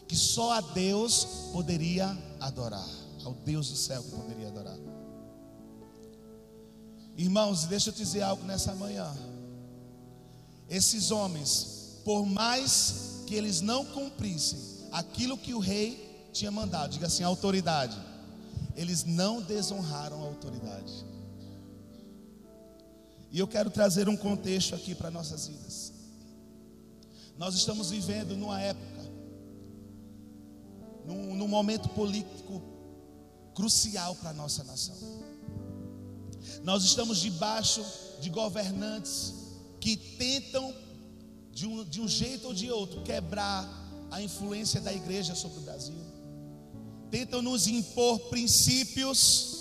[0.10, 2.06] que só a Deus poderia
[2.38, 2.86] adorar,
[3.24, 4.78] ao Deus do céu que poderia adorar.
[7.16, 9.10] Irmãos, deixa eu te dizer algo nessa manhã.
[10.70, 14.60] Esses homens, por mais que eles não cumprissem
[14.92, 17.98] aquilo que o rei tinha mandado, diga assim, autoridade,
[18.76, 21.09] eles não desonraram a autoridade.
[23.32, 25.94] E eu quero trazer um contexto aqui para nossas vidas.
[27.38, 29.12] Nós estamos vivendo numa época,
[31.06, 32.62] num, num momento político
[33.54, 34.96] crucial para a nossa nação.
[36.64, 37.86] Nós estamos debaixo
[38.20, 39.34] de governantes
[39.80, 40.74] que tentam,
[41.52, 43.68] de um, de um jeito ou de outro, quebrar
[44.12, 45.96] a influência da igreja sobre o Brasil,
[47.12, 49.58] tentam nos impor princípios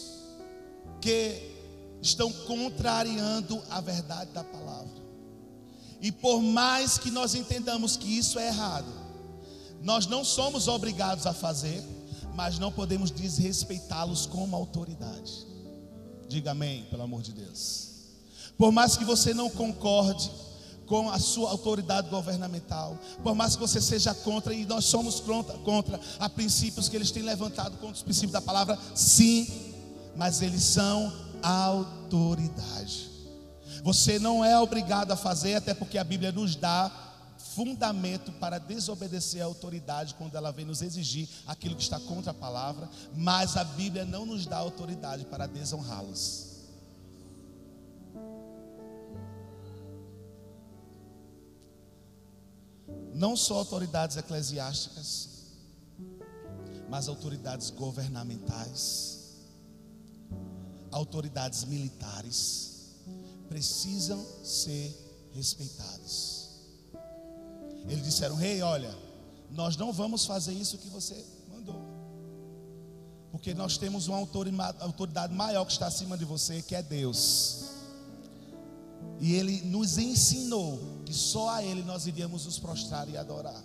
[1.01, 1.58] que
[2.01, 4.99] estão contrariando a verdade da palavra.
[6.01, 8.93] E por mais que nós entendamos que isso é errado,
[9.83, 11.83] nós não somos obrigados a fazer,
[12.35, 15.47] mas não podemos desrespeitá-los como autoridade.
[16.29, 17.89] Diga amém, pelo amor de Deus.
[18.57, 20.31] Por mais que você não concorde
[20.87, 25.57] com a sua autoridade governamental, por mais que você seja contra, e nós somos contra,
[25.59, 29.47] contra a princípios que eles têm levantado contra os princípios da palavra, sim,
[30.17, 33.11] mas eles são autoridade.
[33.83, 36.91] Você não é obrigado a fazer, até porque a Bíblia nos dá
[37.55, 42.35] fundamento para desobedecer a autoridade quando ela vem nos exigir aquilo que está contra a
[42.35, 46.49] palavra, mas a Bíblia não nos dá autoridade para desonrá-los.
[53.19, 55.29] não só autoridades eclesiásticas,
[56.89, 59.18] mas autoridades governamentais,
[60.91, 62.97] autoridades militares,
[63.49, 64.95] precisam ser
[65.33, 66.49] respeitados.
[67.89, 68.95] Eles disseram: Rei, olha,
[69.51, 71.81] nós não vamos fazer isso que você mandou,
[73.31, 77.65] porque nós temos uma autoridade maior que está acima de você, que é Deus.
[79.21, 83.65] E ele nos ensinou que só a ele nós iríamos nos prostrar e adorar.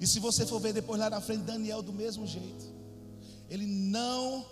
[0.00, 2.64] E se você for ver depois lá na frente, Daniel do mesmo jeito.
[3.48, 4.46] Ele não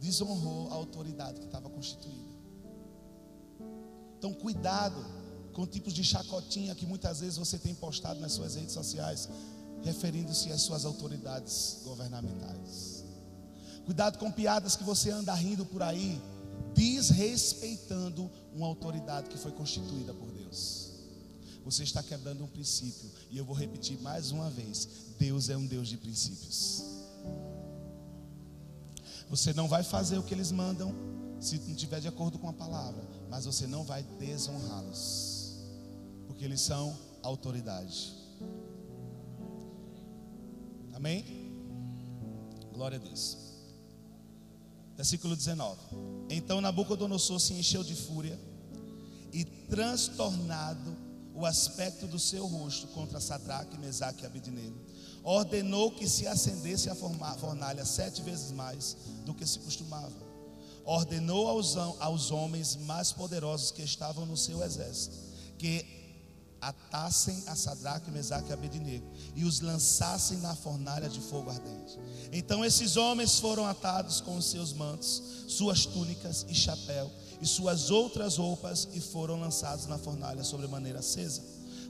[0.00, 2.30] desonrou a autoridade que estava constituída.
[4.18, 5.04] Então, cuidado
[5.52, 9.28] com tipos de chacotinha que muitas vezes você tem postado nas suas redes sociais,
[9.82, 13.04] referindo-se às suas autoridades governamentais.
[13.84, 16.20] Cuidado com piadas que você anda rindo por aí,
[16.74, 20.90] desrespeitando uma autoridade que foi constituída por Deus.
[21.64, 24.88] Você está quebrando um princípio, e eu vou repetir mais uma vez:
[25.18, 26.89] Deus é um Deus de princípios.
[29.30, 30.92] Você não vai fazer o que eles mandam
[31.40, 35.56] se não estiver de acordo com a palavra, mas você não vai desonrá-los,
[36.26, 38.12] porque eles são autoridade.
[40.92, 41.24] Amém?
[42.72, 43.38] Glória a Deus.
[44.96, 45.78] Versículo 19.
[46.28, 48.38] Então Nabucodonosor se encheu de fúria
[49.32, 50.94] e transtornado
[51.34, 54.76] o aspecto do seu rosto contra Sadraque, Mesaque e Abidnego,
[55.22, 60.30] ordenou que se acendesse a fornalha sete vezes mais do que se costumava.
[60.84, 65.84] Ordenou aos, aos homens mais poderosos que estavam no seu exército que
[66.58, 71.98] atassem a Sadraque, Mesaque e Abednego e os lançassem na fornalha de fogo ardente.
[72.32, 77.10] Então esses homens foram atados com os seus mantos, suas túnicas e chapéu
[77.42, 81.42] e suas outras roupas e foram lançados na fornalha sobre maneira acesa.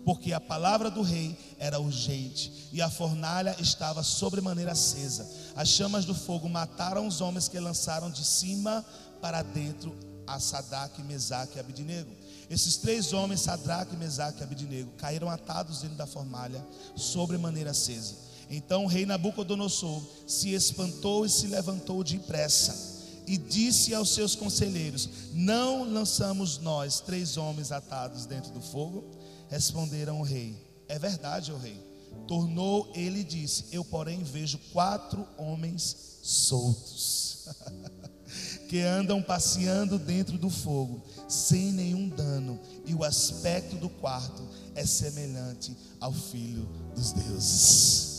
[0.04, 5.28] Porque a palavra do rei era urgente e a fornalha estava sobremaneira acesa.
[5.54, 8.84] As chamas do fogo mataram os homens que lançaram de cima
[9.20, 9.94] para dentro
[10.26, 12.10] a Sadraque, Mesaque e Abidnego.
[12.48, 16.64] Esses três homens, Sadraque, Mesaque e Abidnego, caíram atados dentro da fornalha,
[16.96, 18.14] sobre maneira acesa.
[18.48, 25.08] Então o rei Nabucodonosor se espantou e se levantou depressa e disse aos seus conselheiros:
[25.32, 29.04] Não lançamos nós três homens atados dentro do fogo?
[29.50, 30.56] Responderam o rei:
[30.88, 31.78] É verdade, o rei.
[32.26, 37.48] Tornou ele e disse: Eu, porém, vejo quatro homens soltos.
[38.68, 44.46] que andam passeando dentro do fogo, sem nenhum dano, e o aspecto do quarto
[44.76, 48.10] é semelhante ao filho dos deuses.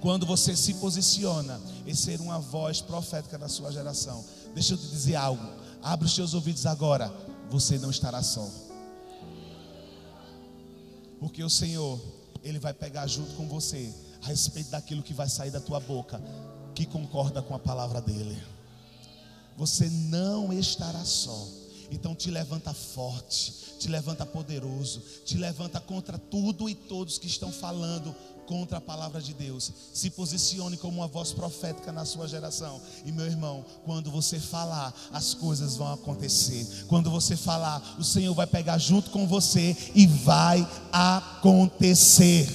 [0.00, 4.24] Quando você se posiciona em ser uma voz profética na sua geração,
[4.54, 5.46] deixa eu te dizer algo,
[5.82, 7.12] abre os seus ouvidos agora,
[7.50, 8.48] você não estará só.
[11.22, 11.98] Porque o Senhor,
[12.42, 13.90] Ele vai pegar junto com você
[14.22, 16.20] a respeito daquilo que vai sair da tua boca,
[16.74, 18.52] que concorda com a palavra dEle
[19.56, 21.48] você não estará só.
[21.90, 27.52] Então te levanta forte, te levanta poderoso, te levanta contra tudo e todos que estão
[27.52, 28.14] falando
[28.52, 29.72] contra a palavra de Deus.
[29.94, 32.82] Se posicione como uma voz profética na sua geração.
[33.02, 36.84] E meu irmão, quando você falar, as coisas vão acontecer.
[36.86, 42.46] Quando você falar, o Senhor vai pegar junto com você e vai acontecer.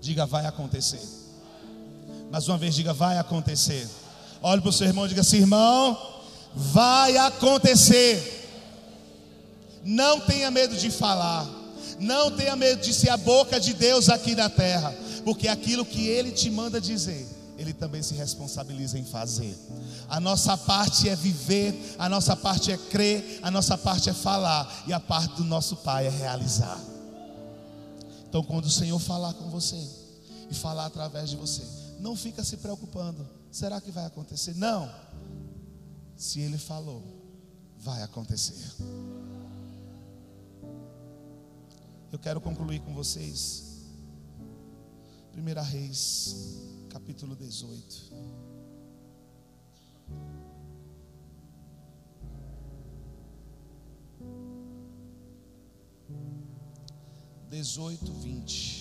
[0.00, 1.00] Diga, vai acontecer.
[2.28, 3.88] Mais uma vez, diga, vai acontecer.
[4.42, 5.96] Olhe para o seu irmão e diga assim: irmão,
[6.56, 8.48] vai acontecer.
[9.84, 11.59] Não tenha medo de falar.
[12.00, 14.92] Não tenha medo de ser a boca de Deus aqui na terra.
[15.24, 17.28] Porque aquilo que Ele te manda dizer,
[17.58, 19.54] Ele também se responsabiliza em fazer.
[20.08, 24.84] A nossa parte é viver, a nossa parte é crer, a nossa parte é falar,
[24.86, 26.80] e a parte do nosso Pai é realizar.
[28.28, 29.76] Então, quando o Senhor falar com você
[30.50, 31.62] e falar através de você,
[31.98, 33.28] não fica se preocupando.
[33.50, 34.54] Será que vai acontecer?
[34.56, 34.90] Não.
[36.16, 37.02] Se ele falou,
[37.78, 38.74] vai acontecer.
[42.12, 43.86] Eu quero concluir com vocês.
[45.36, 46.34] 1 Reis,
[46.88, 48.10] capítulo 18.
[57.48, 58.79] Dezoito, vinte.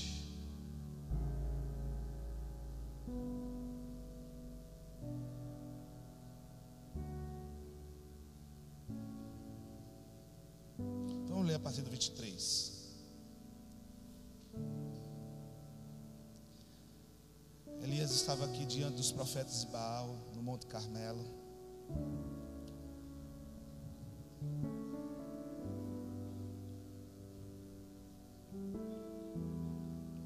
[18.99, 21.25] Dos profetas de Baal, no Monte Carmelo.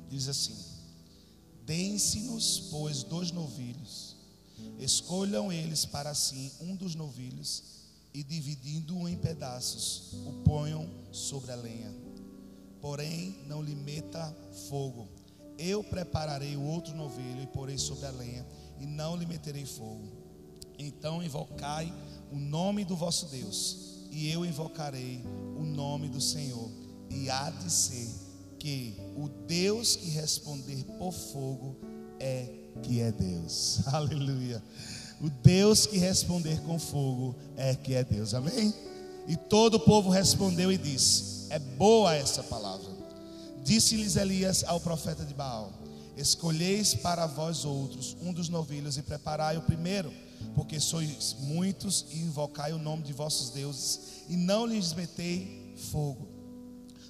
[0.09, 0.57] Diz assim:
[1.63, 4.15] Deem-se-nos, pois, dois novilhos,
[4.79, 7.63] escolham eles para si um dos novilhos
[8.11, 11.93] e dividindo-o em pedaços, o ponham sobre a lenha.
[12.81, 14.35] Porém, não lhe meta
[14.67, 15.07] fogo.
[15.59, 18.43] Eu prepararei o outro novilho e porei sobre a lenha,
[18.79, 20.11] e não lhe meterei fogo.
[20.77, 21.93] Então invocai
[22.31, 25.23] o nome do vosso Deus, e eu invocarei
[25.57, 26.69] o nome do Senhor.
[27.09, 28.09] E há de ser
[28.59, 31.75] que o Deus que responder por fogo
[32.19, 32.49] é
[32.81, 33.81] que é Deus.
[33.93, 34.63] Aleluia.
[35.21, 38.33] O Deus que responder com fogo é que é Deus.
[38.33, 38.73] Amém?
[39.27, 42.91] E todo o povo respondeu e disse: É boa essa palavra.
[43.63, 45.71] Disse-lhes Elias ao profeta de Baal:
[46.15, 50.13] Escolheis para vós outros um dos novilhos e preparai o primeiro,
[50.55, 56.27] porque sois muitos e invocai o nome de vossos deuses e não lhes metei fogo.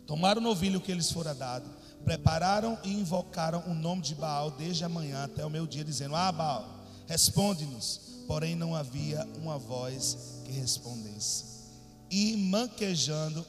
[0.08, 1.70] Tomaram o novilho que lhes fora dado,
[2.04, 6.16] prepararam e invocaram o nome de Baal desde a manhã até o meu dia, dizendo:
[6.16, 8.01] Ah, Baal responde-nos.
[8.28, 11.43] Porém, não havia uma voz que respondesse.
[12.10, 13.45] E manquejando,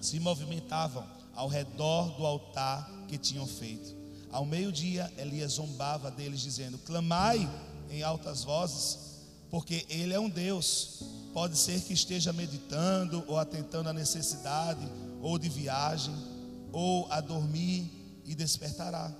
[0.00, 3.96] se movimentavam ao redor do altar que tinham feito.
[4.30, 7.48] Ao meio-dia, Elias zombava deles, dizendo: Clamai
[7.90, 8.98] em altas vozes,
[9.50, 11.02] porque ele é um Deus.
[11.32, 14.80] Pode ser que esteja meditando ou atentando à necessidade,
[15.20, 16.14] ou de viagem,
[16.72, 17.90] ou a dormir
[18.24, 19.12] e despertará.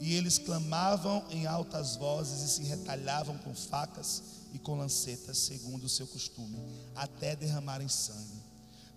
[0.00, 4.22] E eles clamavam em altas vozes e se retalhavam com facas
[4.54, 6.58] e com lancetas, segundo o seu costume,
[6.94, 8.38] até derramarem sangue.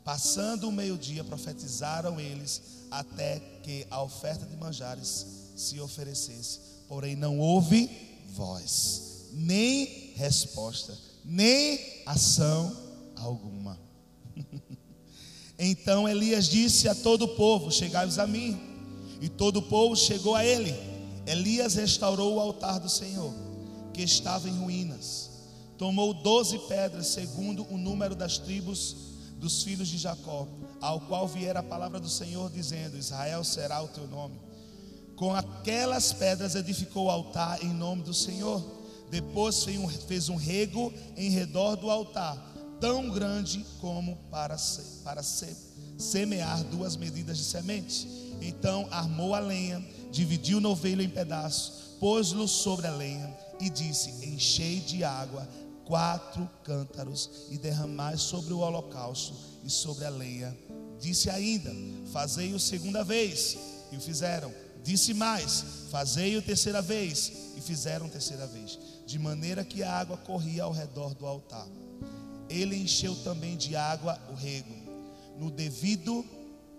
[0.03, 6.59] Passando o meio-dia, profetizaram eles até que a oferta de manjares se oferecesse.
[6.87, 7.89] Porém, não houve
[8.27, 12.75] voz, nem resposta, nem ação
[13.15, 13.79] alguma.
[15.57, 18.59] então Elias disse a todo o povo: Chegai-vos a mim.
[19.21, 20.73] E todo o povo chegou a ele.
[21.27, 23.31] Elias restaurou o altar do Senhor,
[23.93, 25.29] que estava em ruínas.
[25.77, 28.95] Tomou doze pedras, segundo o número das tribos
[29.37, 30.47] dos filhos de Jacó,
[30.79, 34.39] ao qual viera a palavra do Senhor, dizendo: Israel será o teu nome.
[35.21, 38.59] Com aquelas pedras edificou o altar em nome do Senhor.
[39.11, 39.63] Depois
[40.07, 42.35] fez um rego em redor do altar,
[42.79, 44.57] tão grande como para,
[45.03, 48.07] para semear duas medidas de semente.
[48.41, 54.25] Então armou a lenha, dividiu o novelho em pedaços, pôs-lo sobre a lenha e disse:
[54.25, 55.47] Enchei de água
[55.85, 60.57] quatro cântaros e derramai sobre o holocausto e sobre a lenha.
[60.99, 61.71] Disse ainda:
[62.11, 63.55] Fazei-o segunda vez,
[63.91, 64.51] e o fizeram.
[64.83, 70.63] Disse mais: Fazei-o terceira vez, e fizeram terceira vez, de maneira que a água corria
[70.63, 71.67] ao redor do altar.
[72.49, 74.73] Ele encheu também de água o rego,
[75.37, 76.25] no devido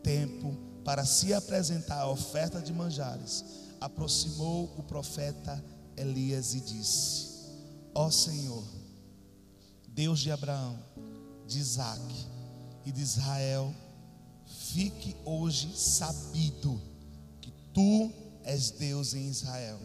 [0.02, 3.44] tempo para se apresentar a oferta de manjares,
[3.80, 5.62] aproximou o profeta
[5.96, 7.28] Elias e disse:
[7.94, 8.64] Ó Senhor,
[9.88, 10.78] Deus de Abraão,
[11.46, 12.02] de Isaac
[12.84, 13.72] e de Israel,
[14.46, 16.80] fique hoje sabido
[17.72, 18.12] tu
[18.44, 19.78] és Deus em Israel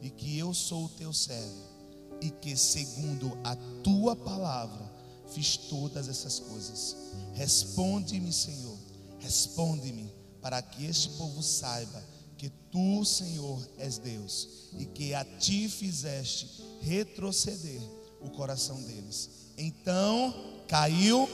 [0.00, 1.74] e que eu sou o teu servo
[2.20, 4.92] e que segundo a tua palavra
[5.28, 6.96] fiz todas essas coisas.
[7.32, 8.78] Responde-me, Senhor,
[9.18, 12.02] responde-me para que este povo saiba
[12.36, 17.80] que tu, Senhor, és Deus e que a ti fizeste retroceder
[18.20, 19.30] o coração deles.
[19.56, 21.28] Então caiu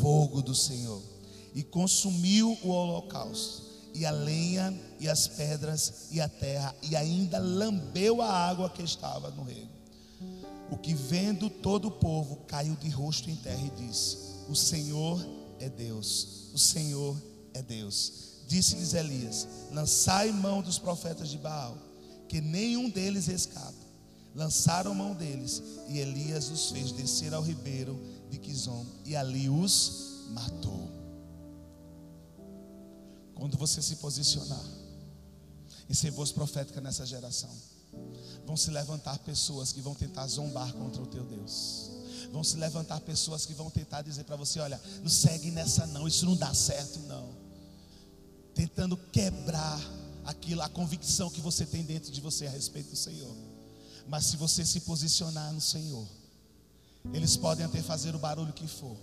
[0.00, 1.02] fogo do Senhor
[1.54, 3.63] e consumiu o holocausto,
[3.94, 8.82] e a lenha, e as pedras, e a terra, e ainda lambeu a água que
[8.82, 9.70] estava no rego.
[10.70, 14.18] O que vendo todo o povo caiu de rosto em terra e disse:
[14.48, 15.24] O Senhor
[15.60, 17.16] é Deus, o Senhor
[17.52, 18.34] é Deus.
[18.48, 21.78] Disse-lhes Elias: Lançai mão dos profetas de Baal,
[22.28, 23.84] que nenhum deles escapa.
[24.34, 30.24] Lançaram mão deles, e Elias os fez descer ao ribeiro de Quizom, e ali os
[30.30, 31.03] matou.
[33.34, 34.64] Quando você se posicionar
[35.88, 37.50] em ser voz profética nessa geração,
[38.46, 41.90] vão se levantar pessoas que vão tentar zombar contra o teu Deus.
[42.32, 46.08] Vão se levantar pessoas que vão tentar dizer para você: olha, não segue nessa não,
[46.08, 47.44] isso não dá certo não
[48.54, 49.80] tentando quebrar
[50.24, 53.34] aquilo, a convicção que você tem dentro de você a respeito do Senhor.
[54.06, 56.06] Mas se você se posicionar no Senhor,
[57.12, 58.96] eles podem até fazer o barulho que for,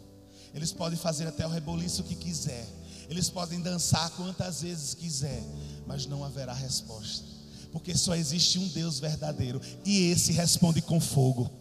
[0.54, 2.68] eles podem fazer até o reboliço que quiser,
[3.12, 5.44] eles podem dançar quantas vezes quiser,
[5.86, 7.26] mas não haverá resposta,
[7.70, 11.52] porque só existe um Deus verdadeiro e esse responde com fogo.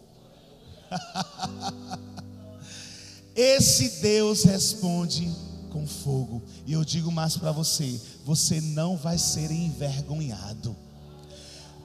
[3.35, 5.29] esse Deus responde
[5.71, 6.41] com fogo.
[6.65, 10.73] E eu digo mais para você: você não vai ser envergonhado.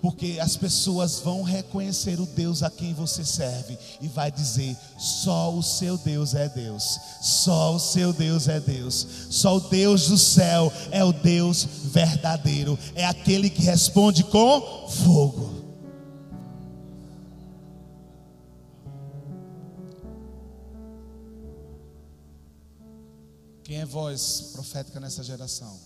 [0.06, 5.52] Porque as pessoas vão reconhecer o Deus a quem você serve e vai dizer: só
[5.52, 10.16] o seu Deus é Deus, só o seu Deus é Deus, só o Deus do
[10.16, 15.50] céu é o Deus verdadeiro, é aquele que responde com fogo.
[23.64, 25.76] Quem é voz profética nessa geração?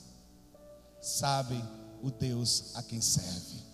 [1.00, 1.58] Sabe
[2.02, 3.69] o Deus a quem serve.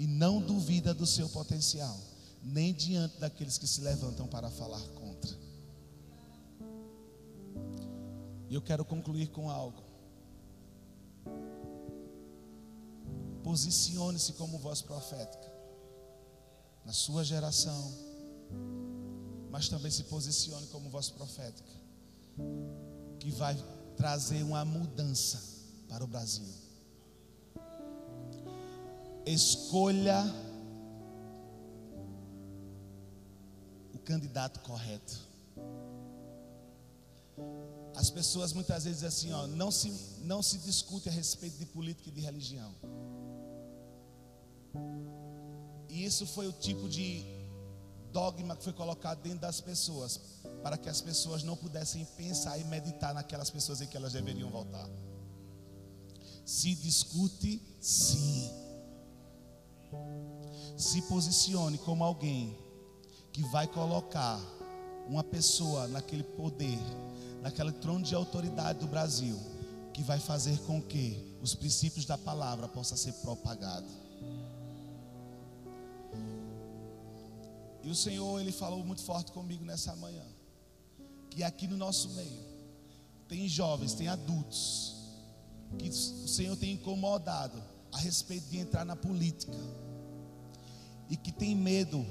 [0.00, 1.94] E não duvida do seu potencial,
[2.42, 5.30] nem diante daqueles que se levantam para falar contra.
[8.48, 9.82] E eu quero concluir com algo.
[13.44, 15.52] Posicione-se como voz profética
[16.82, 17.92] na sua geração,
[19.50, 21.72] mas também se posicione como voz profética
[23.18, 23.54] que vai
[23.98, 25.42] trazer uma mudança
[25.90, 26.69] para o Brasil.
[29.26, 30.24] Escolha
[33.94, 35.18] o candidato correto.
[37.94, 39.92] As pessoas muitas vezes dizem assim, ó, não se,
[40.22, 42.74] não se discute a respeito de política e de religião.
[45.88, 47.24] E isso foi o tipo de
[48.12, 50.20] dogma que foi colocado dentro das pessoas,
[50.62, 54.50] para que as pessoas não pudessem pensar e meditar naquelas pessoas em que elas deveriam
[54.50, 54.88] voltar.
[56.44, 58.59] Se discute, sim.
[60.76, 62.56] Se posicione como alguém
[63.32, 64.40] que vai colocar
[65.08, 66.78] uma pessoa naquele poder
[67.40, 69.38] naquele trono de autoridade do Brasil,
[69.92, 73.90] que vai fazer com que os princípios da palavra possam ser propagados.
[77.82, 80.24] E o Senhor, Ele falou muito forte comigo nessa manhã,
[81.30, 82.50] que aqui no nosso meio,
[83.26, 84.96] tem jovens, tem adultos,
[85.78, 87.62] que o Senhor tem incomodado
[87.92, 89.56] a respeito de entrar na política,
[91.08, 92.06] e que tem medo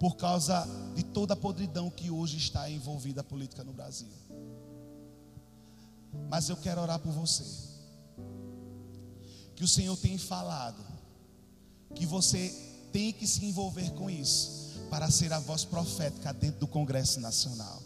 [0.00, 4.08] por causa de toda a podridão que hoje está envolvida a política no Brasil.
[6.28, 7.44] Mas eu quero orar por você.
[9.54, 10.82] Que o Senhor tem falado.
[11.94, 12.48] Que você
[12.92, 14.80] tem que se envolver com isso.
[14.90, 17.80] Para ser a voz profética dentro do Congresso Nacional.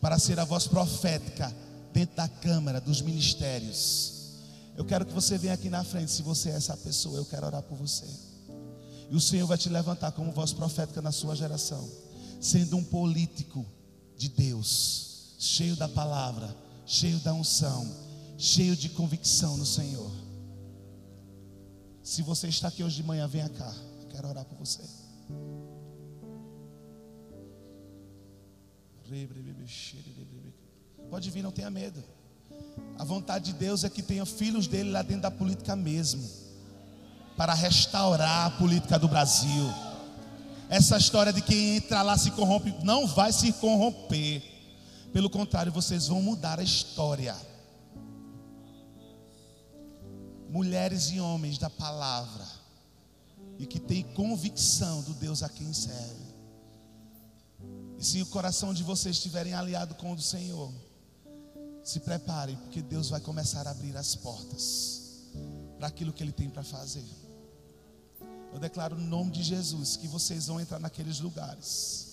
[0.00, 1.54] Para ser a voz profética
[1.92, 4.13] dentro da Câmara, dos ministérios.
[4.76, 6.10] Eu quero que você venha aqui na frente.
[6.10, 8.06] Se você é essa pessoa, eu quero orar por você.
[9.10, 11.88] E o Senhor vai te levantar como voz profética na sua geração.
[12.40, 13.64] Sendo um político
[14.16, 17.86] de Deus, cheio da palavra cheio da unção,
[18.36, 20.10] cheio de convicção no Senhor.
[22.02, 23.74] Se você está aqui hoje de manhã, venha cá.
[24.02, 24.82] Eu quero orar por você.
[31.08, 32.02] Pode vir, não tenha medo.
[32.98, 36.28] A vontade de Deus é que tenha filhos dele lá dentro da política mesmo,
[37.36, 39.64] para restaurar a política do Brasil.
[40.68, 44.42] Essa história de quem entra lá se corrompe, não vai se corromper.
[45.12, 47.36] Pelo contrário, vocês vão mudar a história.
[50.48, 52.44] Mulheres e homens da palavra
[53.58, 56.24] e que têm convicção do Deus a quem serve.
[57.98, 60.72] E se o coração de vocês estiverem aliado com o do Senhor,
[61.84, 65.02] se preparem, porque Deus vai começar a abrir as portas
[65.78, 67.04] para aquilo que Ele tem para fazer.
[68.52, 72.04] Eu declaro no nome de Jesus que vocês vão entrar naqueles lugares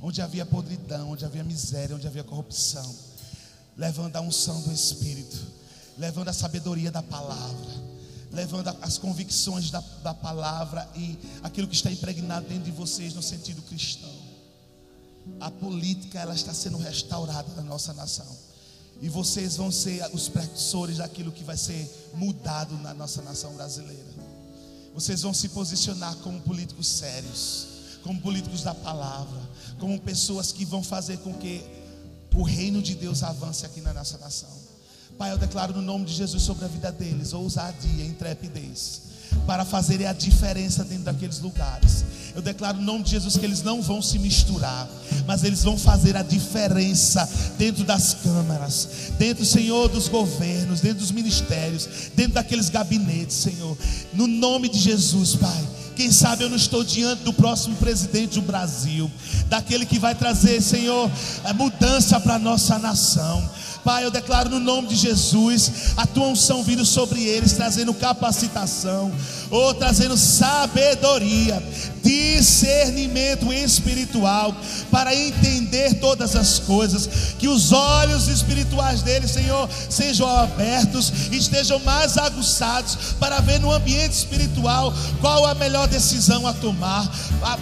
[0.00, 2.94] onde havia podridão, onde havia miséria, onde havia corrupção,
[3.76, 5.38] levando a unção do Espírito,
[5.98, 7.70] levando a sabedoria da palavra,
[8.30, 13.22] levando as convicções da, da palavra e aquilo que está impregnado dentro de vocês no
[13.22, 14.12] sentido cristão.
[15.38, 18.49] A política ela está sendo restaurada na nossa nação.
[19.00, 24.04] E vocês vão ser os precursores daquilo que vai ser mudado na nossa nação brasileira.
[24.94, 27.66] Vocês vão se posicionar como políticos sérios,
[28.02, 29.40] como políticos da palavra,
[29.78, 31.62] como pessoas que vão fazer com que
[32.34, 34.50] o reino de Deus avance aqui na nossa nação.
[35.18, 39.02] Pai, eu declaro no nome de Jesus sobre a vida deles ousadia, intrepidez,
[39.46, 42.04] para fazerem a diferença dentro daqueles lugares.
[42.34, 44.88] Eu declaro no nome de Jesus que eles não vão se misturar,
[45.26, 47.28] mas eles vão fazer a diferença
[47.58, 53.76] dentro das câmaras, dentro, Senhor, dos governos, dentro dos ministérios, dentro daqueles gabinetes, Senhor.
[54.12, 55.68] No nome de Jesus, Pai.
[55.96, 59.10] Quem sabe eu não estou diante do próximo presidente do Brasil,
[59.48, 61.10] daquele que vai trazer, Senhor,
[61.54, 63.46] mudança para a nossa nação.
[63.84, 69.12] Pai, eu declaro no nome de Jesus a tua unção vindo sobre eles, trazendo capacitação,
[69.50, 71.62] ou trazendo sabedoria,
[72.02, 74.54] discernimento espiritual,
[74.90, 82.16] para entender todas as coisas, que os olhos espirituais deles, Senhor, sejam abertos estejam mais
[82.16, 87.10] aguçados para ver no ambiente espiritual qual a melhor decisão a tomar,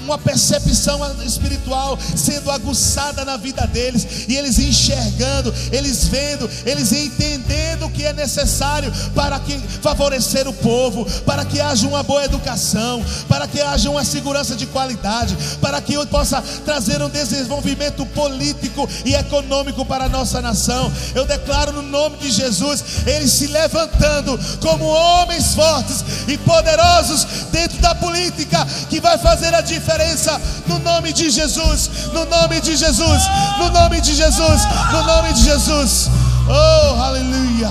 [0.04, 7.86] uma percepção espiritual sendo aguçada na vida deles e eles enxergando, eles vendo, eles entendendo
[7.86, 13.04] o que é necessário para que favorecer o povo, para que haja uma boa educação,
[13.28, 18.88] para que haja uma segurança de qualidade, para que eu possa trazer um desenvolvimento político
[19.04, 20.92] e econômico para a nossa nação.
[21.14, 27.78] Eu declaro no nome de Jesus, eles se levantando como homens fortes e poderosos dentro
[27.78, 33.22] da política que vai fazer a diferença no nome de Jesus, no nome de Jesus,
[33.58, 34.62] no nome de Jesus,
[34.92, 36.08] no nome de Jesus.
[36.48, 37.70] Oh, aleluia.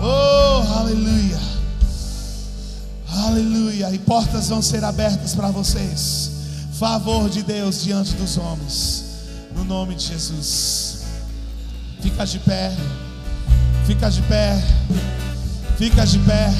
[0.00, 1.47] Oh, aleluia.
[3.08, 3.90] Aleluia.
[3.92, 6.30] E portas vão ser abertas para vocês.
[6.78, 9.04] Favor de Deus diante dos homens.
[9.54, 11.04] No nome de Jesus.
[12.00, 12.72] Fica de pé.
[13.86, 14.62] Fica de pé.
[15.76, 16.52] Fica de pé.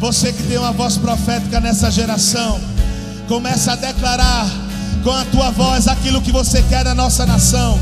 [0.00, 2.60] Você que tem uma voz profética nessa geração,
[3.26, 4.46] começa a declarar
[5.02, 7.78] com a tua voz aquilo que você quer na nossa nação,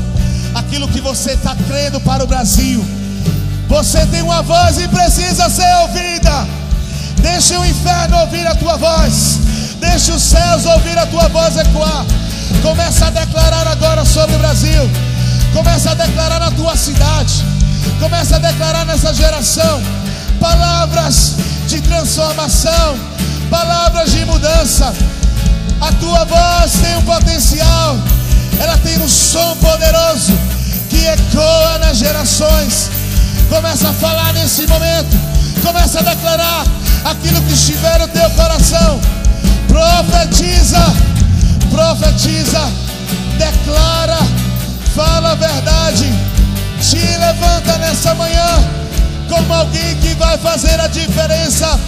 [0.55, 2.83] aquilo que você está crendo para o Brasil.
[3.67, 6.47] Você tem uma voz e precisa ser ouvida.
[7.17, 9.39] Deixe o inferno ouvir a tua voz.
[9.79, 12.05] Deixe os céus ouvir a tua voz ecoar.
[12.61, 14.89] Começa a declarar agora sobre o Brasil.
[15.53, 17.45] Começa a declarar na tua cidade.
[17.99, 19.81] Começa a declarar nessa geração
[20.39, 21.35] palavras
[21.67, 22.97] de transformação,
[23.49, 24.93] palavras de mudança.
[25.79, 27.97] A tua voz tem um potencial,
[28.59, 30.33] ela tem um som poderoso
[30.89, 32.89] que ecoa nas gerações.
[33.49, 35.17] Começa a falar nesse momento,
[35.61, 36.65] começa a declarar
[37.05, 38.99] aquilo que estiver no teu coração.
[39.67, 40.79] Profetiza,
[41.69, 42.61] profetiza,
[43.37, 44.17] declara,
[44.95, 46.11] fala a verdade.
[46.81, 48.47] Te levanta nessa manhã
[49.29, 51.79] como alguém que vai fazer a diferença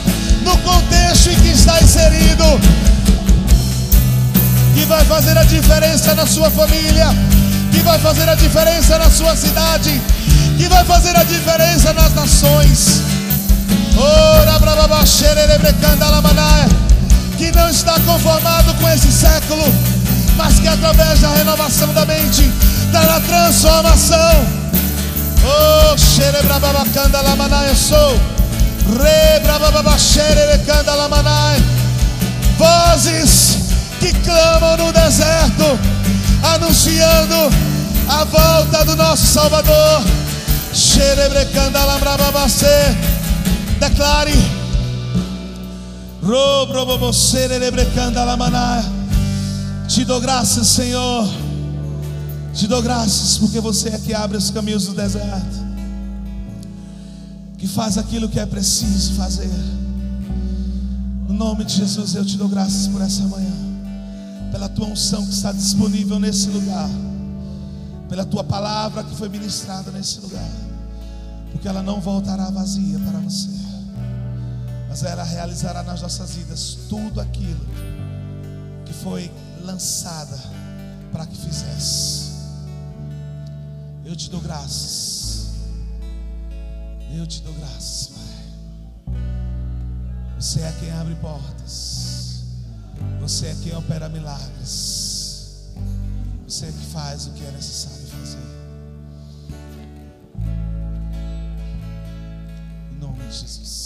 [0.43, 2.43] no contexto em que está inserido,
[4.73, 7.07] que vai fazer a diferença na sua família,
[7.71, 10.01] que vai fazer a diferença na sua cidade,
[10.57, 13.01] que vai fazer a diferença nas nações.
[17.37, 19.63] Que não está conformado com esse século,
[20.37, 22.51] mas que através da renovação da mente
[22.91, 24.45] trará transformação.
[25.43, 28.19] Oh, xerebrababacanda lamanaia sou.
[28.87, 31.61] Rebrabababacanda lamanaia.
[32.57, 33.57] Vozes
[33.99, 35.77] que clamam no deserto,
[36.55, 37.51] anunciando
[38.07, 40.03] a volta do nosso Salvador.
[40.75, 42.67] Xerebrecanda lambrababacê.
[43.79, 44.33] Declare.
[49.87, 51.29] Te dou graças, Senhor.
[52.53, 55.65] Te dou graças porque você é que abre os caminhos do deserto.
[57.57, 59.49] Que faz aquilo que é preciso fazer.
[61.29, 63.53] No nome de Jesus, eu te dou graças por essa manhã.
[64.51, 66.89] Pela tua unção que está disponível nesse lugar.
[68.09, 70.64] Pela tua palavra que foi ministrada nesse lugar.
[71.55, 73.55] Porque ela não voltará vazia para você
[74.95, 77.65] mas ela realizará nas nossas vidas tudo aquilo
[78.85, 79.29] que foi
[79.61, 80.39] lançada
[81.11, 82.31] para que fizesse.
[84.05, 85.49] Eu te dou graças.
[87.13, 89.15] Eu te dou graças, Pai.
[90.39, 92.43] Você é quem abre portas.
[93.19, 95.73] Você é quem opera milagres.
[96.47, 98.04] Você é que faz o que é necessário
[103.41, 103.84] Jesus.